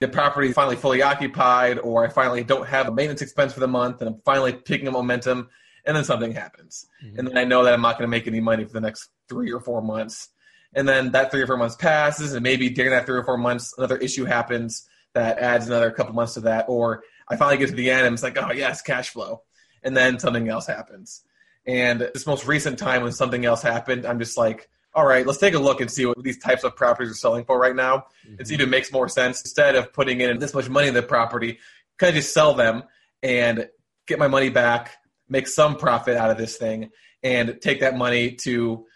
the 0.00 0.08
property 0.08 0.52
finally 0.52 0.74
fully 0.74 1.02
occupied, 1.02 1.78
or 1.78 2.04
I 2.04 2.08
finally 2.08 2.42
don't 2.42 2.66
have 2.66 2.88
a 2.88 2.92
maintenance 2.92 3.22
expense 3.22 3.52
for 3.52 3.60
the 3.60 3.68
month, 3.68 4.00
and 4.00 4.08
I'm 4.08 4.20
finally 4.24 4.52
picking 4.52 4.88
up 4.88 4.94
momentum, 4.94 5.50
and 5.84 5.96
then 5.96 6.04
something 6.04 6.32
happens. 6.32 6.86
Mm-hmm. 7.04 7.18
And 7.18 7.28
then 7.28 7.38
I 7.38 7.44
know 7.44 7.64
that 7.64 7.74
I'm 7.74 7.82
not 7.82 7.98
going 7.98 8.08
to 8.08 8.16
make 8.16 8.26
any 8.26 8.40
money 8.40 8.64
for 8.64 8.72
the 8.72 8.80
next 8.80 9.10
three 9.28 9.52
or 9.52 9.60
four 9.60 9.82
months 9.82 10.28
and 10.74 10.88
then 10.88 11.12
that 11.12 11.30
three 11.30 11.42
or 11.42 11.46
four 11.46 11.56
months 11.56 11.76
passes, 11.76 12.32
and 12.32 12.42
maybe 12.42 12.70
during 12.70 12.92
that 12.92 13.06
three 13.06 13.18
or 13.18 13.24
four 13.24 13.36
months, 13.36 13.74
another 13.76 13.98
issue 13.98 14.24
happens 14.24 14.88
that 15.14 15.38
adds 15.38 15.66
another 15.66 15.90
couple 15.90 16.14
months 16.14 16.34
to 16.34 16.40
that, 16.40 16.66
or 16.68 17.02
I 17.28 17.36
finally 17.36 17.58
get 17.58 17.68
to 17.68 17.74
the 17.74 17.90
end 17.90 18.06
and 18.06 18.14
it's 18.14 18.22
like, 18.22 18.38
oh 18.38 18.52
yes, 18.52 18.80
cash 18.80 19.10
flow, 19.10 19.42
and 19.82 19.96
then 19.96 20.18
something 20.18 20.48
else 20.48 20.66
happens. 20.66 21.22
And 21.66 22.00
this 22.00 22.26
most 22.26 22.46
recent 22.46 22.78
time 22.78 23.02
when 23.02 23.12
something 23.12 23.44
else 23.44 23.62
happened, 23.62 24.06
I'm 24.06 24.18
just 24.18 24.38
like, 24.38 24.68
all 24.94 25.06
right, 25.06 25.26
let's 25.26 25.38
take 25.38 25.54
a 25.54 25.58
look 25.58 25.80
and 25.80 25.90
see 25.90 26.06
what 26.06 26.22
these 26.22 26.38
types 26.38 26.64
of 26.64 26.74
properties 26.74 27.12
are 27.12 27.16
selling 27.16 27.44
for 27.44 27.58
right 27.58 27.76
now 27.76 28.06
mm-hmm. 28.26 28.36
and 28.38 28.48
see 28.48 28.54
if 28.54 28.60
it 28.60 28.68
makes 28.68 28.92
more 28.92 29.08
sense 29.08 29.40
instead 29.42 29.74
of 29.76 29.92
putting 29.92 30.20
in 30.20 30.38
this 30.38 30.54
much 30.54 30.68
money 30.68 30.88
in 30.88 30.94
the 30.94 31.02
property, 31.02 31.58
kind 31.98 32.10
of 32.10 32.16
just 32.16 32.34
sell 32.34 32.54
them 32.54 32.82
and 33.22 33.68
get 34.06 34.18
my 34.18 34.28
money 34.28 34.48
back, 34.48 34.96
make 35.32 35.48
some 35.48 35.76
profit 35.76 36.16
out 36.16 36.30
of 36.30 36.36
this 36.36 36.56
thing, 36.56 36.90
and 37.22 37.58
take 37.60 37.80
that 37.80 37.96
money 37.96 38.32
to 38.32 38.86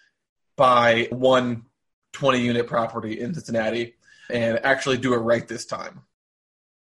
buy 0.56 1.08
one 1.10 1.64
20 2.12 2.40
unit 2.40 2.66
property 2.66 3.20
in 3.20 3.34
Cincinnati 3.34 3.94
and 4.30 4.64
actually 4.64 4.98
do 4.98 5.14
it 5.14 5.18
right 5.18 5.46
this 5.48 5.66
time. 5.66 6.02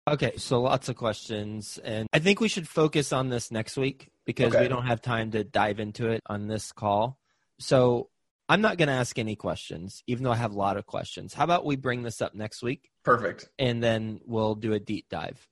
Okay, 0.08 0.34
so 0.38 0.62
lots 0.62 0.88
of 0.88 0.96
questions, 0.96 1.80
and 1.84 2.08
I 2.14 2.20
think 2.20 2.40
we 2.40 2.48
should 2.48 2.68
focus 2.68 3.12
on 3.12 3.30
this 3.30 3.50
next 3.52 3.76
week 3.76 4.12
because 4.26 4.54
okay. 4.54 4.62
we 4.62 4.68
don't 4.68 4.86
have 4.86 5.02
time 5.02 5.32
to 5.32 5.44
dive 5.44 5.80
into 5.80 6.10
it 6.10 6.22
on 6.28 6.48
this 6.48 6.72
call. 6.72 7.18
So 7.58 8.10
I'm 8.48 8.62
not 8.62 8.78
going 8.78 8.88
to 8.88 8.94
ask 8.94 9.18
any 9.18 9.36
questions, 9.36 10.04
even 10.06 10.24
though 10.24 10.32
I 10.32 10.36
have 10.36 10.54
a 10.54 10.58
lot 10.58 10.78
of 10.78 10.86
questions. 10.86 11.34
How 11.34 11.44
about 11.44 11.66
we 11.66 11.76
bring 11.76 12.04
this 12.04 12.22
up 12.22 12.36
next 12.36 12.62
week? 12.62 12.92
Perfect. 13.04 13.50
And 13.58 13.82
then 13.82 14.20
we'll 14.26 14.56
do 14.56 14.74
a 14.74 14.80
deep 14.80 15.10
dive. 15.10 15.48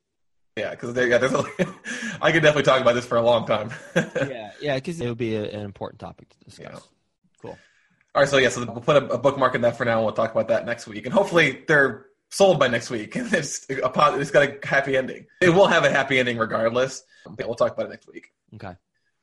Yeah, 0.55 0.71
because 0.71 0.95
yeah, 0.95 1.17
there's 1.17 1.33
a, 1.33 1.43
I 2.21 2.31
could 2.31 2.43
definitely 2.43 2.63
talk 2.63 2.81
about 2.81 2.93
this 2.95 3.05
for 3.05 3.17
a 3.17 3.21
long 3.21 3.45
time. 3.47 3.71
yeah, 3.95 4.51
yeah, 4.61 4.75
because 4.75 5.01
it 5.01 5.07
would 5.07 5.17
be 5.17 5.35
a, 5.35 5.43
an 5.43 5.61
important 5.61 5.99
topic 5.99 6.29
to 6.29 6.37
discuss. 6.45 6.73
Yeah. 6.73 6.79
Cool. 7.41 7.57
All 8.13 8.21
right, 8.21 8.29
so 8.29 8.37
yeah, 8.37 8.49
so 8.49 8.63
we'll 8.65 8.81
put 8.81 9.01
a, 9.01 9.07
a, 9.07 9.17
bookmark 9.17 9.55
in 9.55 9.61
that 9.61 9.77
for 9.77 9.85
now, 9.85 9.97
and 9.97 10.05
we'll 10.05 10.13
talk 10.13 10.31
about 10.31 10.49
that 10.49 10.65
next 10.65 10.85
week, 10.85 11.05
and 11.05 11.13
hopefully 11.13 11.63
they're 11.67 12.05
sold 12.29 12.59
by 12.59 12.67
next 12.67 12.89
week, 12.89 13.15
and 13.15 13.31
it's 13.33 13.65
a, 13.69 13.79
it's 14.19 14.31
got 14.31 14.43
a 14.43 14.67
happy 14.67 14.97
ending. 14.97 15.25
It 15.41 15.49
will 15.49 15.67
have 15.67 15.85
a 15.85 15.89
happy 15.89 16.19
ending 16.19 16.37
regardless. 16.37 17.03
But 17.25 17.47
we'll 17.47 17.55
talk 17.55 17.73
about 17.73 17.85
it 17.85 17.89
next 17.89 18.07
week. 18.07 18.31
Okay. 18.55 18.75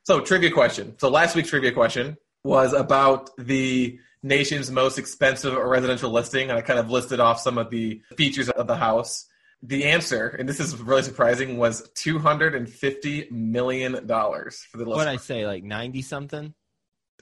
So 0.03 0.21
trivia 0.21 0.51
question. 0.51 0.95
So 0.97 1.09
last 1.09 1.35
week's 1.35 1.49
trivia 1.49 1.71
question 1.71 2.17
was 2.43 2.73
about 2.73 3.29
the 3.37 3.99
nation's 4.23 4.71
most 4.71 4.97
expensive 4.97 5.55
residential 5.55 6.09
listing, 6.09 6.49
and 6.49 6.57
I 6.57 6.61
kind 6.61 6.79
of 6.79 6.89
listed 6.89 7.19
off 7.19 7.39
some 7.39 7.57
of 7.57 7.69
the 7.69 8.01
features 8.17 8.49
of 8.49 8.67
the 8.67 8.75
house. 8.75 9.27
The 9.63 9.85
answer, 9.85 10.27
and 10.27 10.49
this 10.49 10.59
is 10.59 10.75
really 10.77 11.03
surprising, 11.03 11.57
was 11.57 11.87
two 11.93 12.17
hundred 12.17 12.55
and 12.55 12.67
fifty 12.67 13.27
million 13.29 14.07
dollars 14.07 14.65
for 14.69 14.77
the. 14.77 14.85
What 14.85 15.07
I 15.07 15.17
say, 15.17 15.45
like 15.45 15.63
ninety 15.63 16.01
something? 16.01 16.53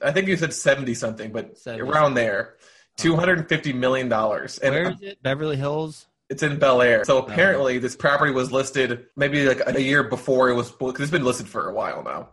I 0.02 0.12
think 0.12 0.26
you 0.26 0.36
said 0.36 0.54
seventy 0.54 0.94
something, 0.94 1.32
but 1.32 1.58
70. 1.58 1.82
around 1.82 2.14
there. 2.14 2.56
Two 2.96 3.16
hundred 3.16 3.38
and 3.38 3.48
fifty 3.48 3.72
million 3.72 4.08
dollars. 4.08 4.58
And 4.58 4.74
Where 4.74 4.90
is 4.90 5.02
it? 5.02 5.22
Beverly 5.22 5.56
Hills. 5.56 6.06
It's 6.30 6.42
in 6.42 6.58
Bel 6.58 6.80
Air. 6.80 7.04
So 7.04 7.18
apparently, 7.18 7.78
this 7.78 7.96
property 7.96 8.32
was 8.32 8.52
listed 8.52 9.06
maybe 9.16 9.46
like 9.46 9.62
a 9.66 9.82
year 9.82 10.04
before 10.04 10.48
it 10.48 10.54
was 10.54 10.70
because 10.70 11.00
it's 11.00 11.10
been 11.10 11.24
listed 11.24 11.48
for 11.48 11.68
a 11.68 11.74
while 11.74 12.02
now 12.02 12.30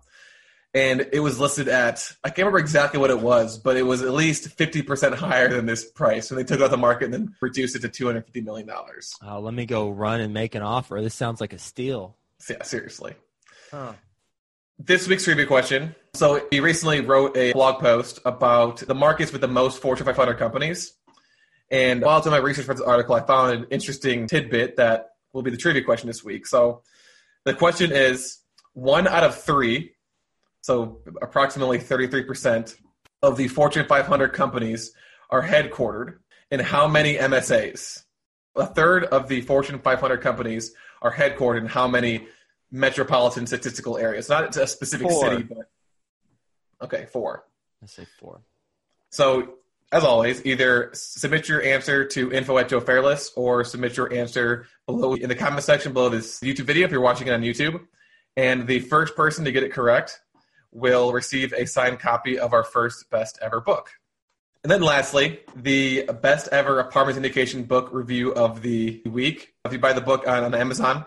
and 0.77 1.09
it 1.11 1.21
was 1.21 1.39
listed 1.39 1.67
at 1.67 2.13
I 2.23 2.29
can't 2.29 2.39
remember 2.39 2.59
exactly 2.59 2.99
what 2.99 3.09
it 3.09 3.19
was, 3.19 3.57
but 3.57 3.77
it 3.77 3.81
was 3.81 4.03
at 4.03 4.11
least 4.11 4.49
fifty 4.49 4.83
percent 4.83 5.15
higher 5.15 5.49
than 5.49 5.65
this 5.65 5.89
price. 5.89 6.29
And 6.29 6.39
they 6.39 6.43
took 6.43 6.59
it 6.59 6.63
off 6.63 6.69
the 6.69 6.77
market 6.77 7.05
and 7.05 7.13
then 7.13 7.35
reduced 7.41 7.75
it 7.75 7.81
to 7.81 7.89
two 7.89 8.05
hundred 8.05 8.25
fifty 8.25 8.41
million 8.41 8.67
dollars. 8.67 9.15
Oh, 9.25 9.39
let 9.39 9.55
me 9.55 9.65
go 9.65 9.89
run 9.89 10.21
and 10.21 10.33
make 10.33 10.53
an 10.53 10.61
offer. 10.61 11.01
This 11.01 11.15
sounds 11.15 11.41
like 11.41 11.53
a 11.53 11.57
steal. 11.57 12.15
Yeah, 12.47 12.61
seriously. 12.61 13.15
Huh. 13.71 13.93
This 14.77 15.07
week's 15.07 15.23
trivia 15.23 15.47
question. 15.47 15.95
So 16.13 16.45
he 16.51 16.59
recently 16.59 17.01
wrote 17.01 17.35
a 17.35 17.53
blog 17.53 17.81
post 17.81 18.19
about 18.23 18.77
the 18.77 18.93
markets 18.93 19.31
with 19.31 19.41
the 19.41 19.47
most 19.47 19.81
Fortune 19.81 20.05
500 20.05 20.35
companies. 20.35 20.93
And 21.71 22.03
while 22.03 22.21
doing 22.21 22.31
my 22.31 22.37
research 22.37 22.65
for 22.65 22.75
this 22.75 22.83
article, 22.83 23.15
I 23.15 23.25
found 23.25 23.53
an 23.55 23.67
interesting 23.71 24.27
tidbit 24.27 24.77
that 24.77 25.09
will 25.33 25.41
be 25.41 25.49
the 25.49 25.57
trivia 25.57 25.83
question 25.83 26.05
this 26.05 26.23
week. 26.23 26.45
So 26.45 26.83
the 27.45 27.55
question 27.55 27.91
is: 27.91 28.37
one 28.73 29.07
out 29.07 29.23
of 29.23 29.41
three 29.41 29.93
so 30.67 30.99
approximately 31.21 31.79
33% 31.79 32.75
of 33.21 33.37
the 33.37 33.47
Fortune 33.47 33.85
500 33.87 34.33
companies 34.33 34.91
are 35.29 35.41
headquartered 35.41 36.17
in 36.51 36.59
how 36.59 36.89
many 36.89 37.15
MSAs? 37.15 38.03
A 38.57 38.65
third 38.65 39.05
of 39.05 39.29
the 39.29 39.39
Fortune 39.39 39.79
500 39.79 40.17
companies 40.17 40.73
are 41.01 41.13
headquartered 41.13 41.59
in 41.61 41.67
how 41.67 41.87
many 41.87 42.27
metropolitan 42.69 43.47
statistical 43.47 43.97
areas? 43.97 44.27
Not 44.27 44.57
a 44.57 44.67
specific 44.67 45.07
four. 45.09 45.29
city, 45.29 45.43
but 45.43 45.69
okay, 46.81 47.05
four. 47.05 47.45
I 47.81 47.85
say 47.85 48.05
four. 48.19 48.41
So, 49.09 49.53
as 49.93 50.03
always, 50.03 50.45
either 50.45 50.89
submit 50.91 51.47
your 51.47 51.63
answer 51.63 52.03
to 52.09 52.33
info 52.33 52.57
at 52.57 52.67
Joe 52.67 52.81
Fairless 52.81 53.31
or 53.37 53.63
submit 53.63 53.95
your 53.95 54.11
answer 54.11 54.67
below 54.85 55.13
in 55.13 55.29
the 55.29 55.35
comment 55.35 55.63
section 55.63 55.93
below 55.93 56.09
this 56.09 56.41
YouTube 56.41 56.65
video 56.65 56.83
if 56.83 56.91
you're 56.91 56.99
watching 56.99 57.27
it 57.27 57.31
on 57.31 57.41
YouTube. 57.41 57.79
And 58.35 58.67
the 58.67 58.81
first 58.81 59.15
person 59.15 59.45
to 59.45 59.51
get 59.53 59.63
it 59.63 59.71
correct 59.71 60.19
will 60.71 61.11
receive 61.11 61.53
a 61.53 61.65
signed 61.65 61.99
copy 61.99 62.37
of 62.37 62.53
our 62.53 62.63
first 62.63 63.09
best 63.09 63.39
ever 63.41 63.61
book. 63.61 63.91
And 64.63 64.71
then 64.71 64.81
lastly, 64.81 65.39
the 65.55 66.03
best 66.21 66.49
ever 66.49 66.79
apartment 66.79 67.17
syndication 67.17 67.67
book 67.67 67.89
review 67.91 68.33
of 68.33 68.61
the 68.61 69.01
week. 69.05 69.53
If 69.63 69.71
you 69.71 69.79
buy 69.79 69.93
the 69.93 70.01
book 70.01 70.27
on, 70.27 70.43
on 70.43 70.53
Amazon, 70.53 71.05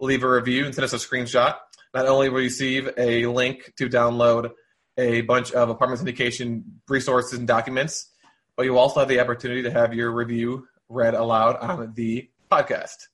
leave 0.00 0.22
a 0.22 0.30
review 0.30 0.66
and 0.66 0.74
send 0.74 0.84
us 0.84 0.92
a 0.92 0.96
screenshot. 0.96 1.56
Not 1.94 2.06
only 2.06 2.28
will 2.28 2.40
you 2.40 2.46
receive 2.46 2.90
a 2.98 3.26
link 3.26 3.72
to 3.76 3.88
download 3.88 4.52
a 4.98 5.22
bunch 5.22 5.52
of 5.52 5.70
apartment 5.70 6.02
syndication 6.02 6.64
resources 6.88 7.38
and 7.38 7.48
documents, 7.48 8.10
but 8.56 8.66
you'll 8.66 8.78
also 8.78 9.00
have 9.00 9.08
the 9.08 9.20
opportunity 9.20 9.62
to 9.62 9.70
have 9.70 9.94
your 9.94 10.10
review 10.10 10.66
read 10.88 11.14
aloud 11.14 11.56
on 11.56 11.94
the 11.94 12.28
podcast. 12.50 13.06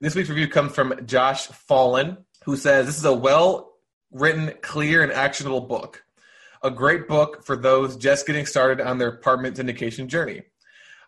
This 0.00 0.14
week's 0.14 0.30
review 0.30 0.48
comes 0.48 0.74
from 0.74 1.06
Josh 1.06 1.46
Fallen, 1.46 2.16
who 2.44 2.56
says 2.56 2.86
this 2.86 2.98
is 2.98 3.04
a 3.04 3.12
well 3.12 3.71
written, 4.12 4.52
clear, 4.60 5.02
and 5.02 5.12
actionable 5.12 5.62
book. 5.62 6.04
A 6.62 6.70
great 6.70 7.08
book 7.08 7.44
for 7.44 7.56
those 7.56 7.96
just 7.96 8.26
getting 8.26 8.46
started 8.46 8.80
on 8.80 8.98
their 8.98 9.08
apartment 9.08 9.56
syndication 9.56 10.06
journey. 10.06 10.42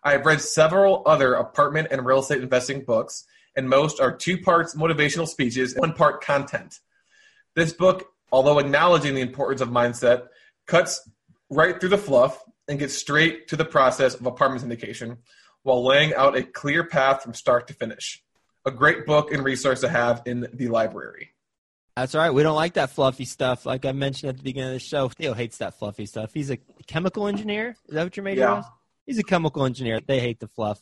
I 0.03 0.11
have 0.11 0.25
read 0.25 0.41
several 0.41 1.01
other 1.05 1.33
apartment 1.33 1.87
and 1.91 2.05
real 2.05 2.19
estate 2.19 2.41
investing 2.41 2.83
books, 2.83 3.25
and 3.55 3.69
most 3.69 3.99
are 3.99 4.15
two 4.15 4.37
parts 4.37 4.75
motivational 4.75 5.27
speeches 5.27 5.73
and 5.73 5.81
one 5.81 5.93
part 5.93 6.21
content. 6.23 6.79
This 7.55 7.71
book, 7.71 8.11
although 8.31 8.59
acknowledging 8.59 9.15
the 9.15 9.21
importance 9.21 9.61
of 9.61 9.69
mindset, 9.69 10.27
cuts 10.67 11.07
right 11.49 11.79
through 11.79 11.89
the 11.89 11.97
fluff 11.97 12.43
and 12.67 12.79
gets 12.79 12.97
straight 12.97 13.47
to 13.47 13.55
the 13.55 13.65
process 13.65 14.15
of 14.15 14.25
apartment 14.25 14.63
syndication 14.63 15.17
while 15.63 15.83
laying 15.83 16.13
out 16.15 16.35
a 16.35 16.43
clear 16.43 16.83
path 16.83 17.23
from 17.23 17.33
start 17.33 17.67
to 17.67 17.73
finish. 17.73 18.21
A 18.65 18.71
great 18.71 19.05
book 19.05 19.31
and 19.31 19.43
resource 19.43 19.81
to 19.81 19.89
have 19.89 20.21
in 20.25 20.47
the 20.53 20.67
library. 20.67 21.31
That's 21.95 22.13
all 22.13 22.21
right. 22.21 22.31
We 22.31 22.43
don't 22.43 22.55
like 22.55 22.73
that 22.73 22.89
fluffy 22.89 23.23
stuff. 23.23 23.65
Like 23.65 23.85
I 23.85 23.93
mentioned 23.93 24.29
at 24.29 24.37
the 24.37 24.43
beginning 24.43 24.69
of 24.69 24.73
the 24.73 24.79
show, 24.79 25.07
Theo 25.07 25.33
hates 25.33 25.59
that 25.59 25.79
fluffy 25.79 26.05
stuff. 26.05 26.31
He's 26.33 26.51
a 26.51 26.57
chemical 26.87 27.27
engineer. 27.27 27.77
Is 27.87 27.95
that 27.95 28.03
what 28.03 28.17
your 28.17 28.25
major 28.25 28.41
yeah. 28.41 28.55
was? 28.55 28.65
He's 29.05 29.17
a 29.17 29.23
chemical 29.23 29.65
engineer. 29.65 30.01
They 30.05 30.19
hate 30.19 30.41
the 30.41 30.49
fluff. 30.49 30.81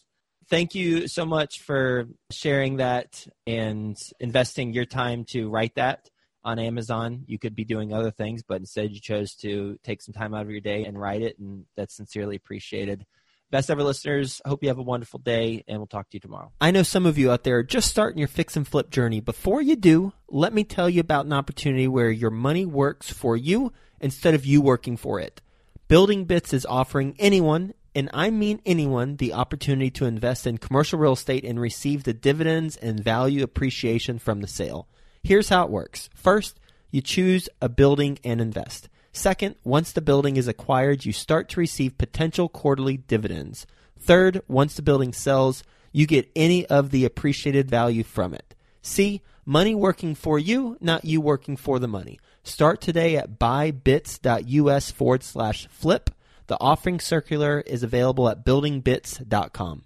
Thank 0.49 0.73
you 0.73 1.07
so 1.07 1.25
much 1.25 1.59
for 1.59 2.07
sharing 2.31 2.77
that 2.77 3.27
and 3.45 3.95
investing 4.19 4.73
your 4.73 4.85
time 4.85 5.25
to 5.25 5.49
write 5.49 5.75
that 5.75 6.09
on 6.43 6.57
Amazon. 6.57 7.25
You 7.27 7.37
could 7.37 7.55
be 7.55 7.63
doing 7.63 7.93
other 7.93 8.11
things, 8.11 8.43
but 8.43 8.57
instead 8.57 8.91
you 8.91 8.99
chose 8.99 9.35
to 9.35 9.77
take 9.83 10.01
some 10.01 10.13
time 10.13 10.33
out 10.33 10.41
of 10.41 10.51
your 10.51 10.61
day 10.61 10.83
and 10.85 10.99
write 10.99 11.21
it, 11.21 11.37
and 11.37 11.65
that's 11.77 11.95
sincerely 11.95 12.35
appreciated. 12.35 13.05
Best 13.53 13.69
ever 13.69 13.83
listeners, 13.83 14.41
hope 14.47 14.63
you 14.63 14.69
have 14.69 14.79
a 14.79 14.81
wonderful 14.81 15.19
day, 15.19 15.63
and 15.67 15.77
we'll 15.77 15.85
talk 15.85 16.09
to 16.09 16.15
you 16.15 16.19
tomorrow. 16.19 16.51
I 16.59 16.71
know 16.71 16.81
some 16.81 17.05
of 17.05 17.19
you 17.19 17.29
out 17.29 17.43
there 17.43 17.59
are 17.59 17.63
just 17.63 17.87
starting 17.87 18.17
your 18.17 18.27
fix 18.27 18.57
and 18.57 18.67
flip 18.67 18.89
journey. 18.89 19.19
Before 19.19 19.61
you 19.61 19.75
do, 19.75 20.11
let 20.27 20.55
me 20.55 20.63
tell 20.63 20.89
you 20.89 21.01
about 21.01 21.27
an 21.27 21.33
opportunity 21.33 21.87
where 21.87 22.09
your 22.09 22.31
money 22.31 22.65
works 22.65 23.13
for 23.13 23.37
you 23.37 23.71
instead 24.01 24.33
of 24.33 24.43
you 24.43 24.59
working 24.59 24.97
for 24.97 25.19
it. 25.19 25.39
Building 25.87 26.25
Bits 26.25 26.51
is 26.51 26.65
offering 26.65 27.15
anyone, 27.19 27.75
and 27.93 28.09
I 28.11 28.31
mean 28.31 28.59
anyone, 28.65 29.17
the 29.17 29.33
opportunity 29.33 29.91
to 29.91 30.05
invest 30.05 30.47
in 30.47 30.57
commercial 30.57 30.97
real 30.97 31.13
estate 31.13 31.45
and 31.45 31.61
receive 31.61 32.05
the 32.05 32.13
dividends 32.15 32.75
and 32.77 33.03
value 33.03 33.43
appreciation 33.43 34.17
from 34.17 34.41
the 34.41 34.47
sale. 34.47 34.87
Here's 35.21 35.49
how 35.49 35.65
it 35.65 35.69
works. 35.69 36.09
First, 36.15 36.59
you 36.89 37.01
choose 37.01 37.49
a 37.61 37.69
building 37.69 38.17
and 38.23 38.41
invest. 38.41 38.89
Second, 39.13 39.55
once 39.63 39.91
the 39.91 40.01
building 40.01 40.37
is 40.37 40.47
acquired, 40.47 41.05
you 41.05 41.13
start 41.13 41.47
to 41.49 41.59
receive 41.59 41.99
potential 41.99 42.49
quarterly 42.49 42.97
dividends. 42.97 43.67
Third, 43.99 44.41
once 44.47 44.73
the 44.73 44.81
building 44.81 45.13
sells, 45.13 45.63
you 45.91 46.07
get 46.07 46.31
any 46.35 46.65
of 46.65 46.89
the 46.89 47.05
appreciated 47.05 47.69
value 47.69 48.03
from 48.03 48.33
it. 48.33 48.55
See, 48.81 49.21
money 49.45 49.75
working 49.75 50.15
for 50.15 50.39
you, 50.39 50.77
not 50.81 51.05
you 51.05 51.21
working 51.21 51.55
for 51.55 51.77
the 51.77 51.87
money. 51.87 52.19
Start 52.43 52.81
today 52.81 53.15
at 53.15 53.39
buybits.us 53.39 54.91
forward 54.91 55.23
slash 55.23 55.67
flip. 55.67 56.09
The 56.47 56.57
offering 56.59 56.99
circular 56.99 57.61
is 57.61 57.83
available 57.83 58.27
at 58.27 58.43
buildingbits.com. 58.43 59.85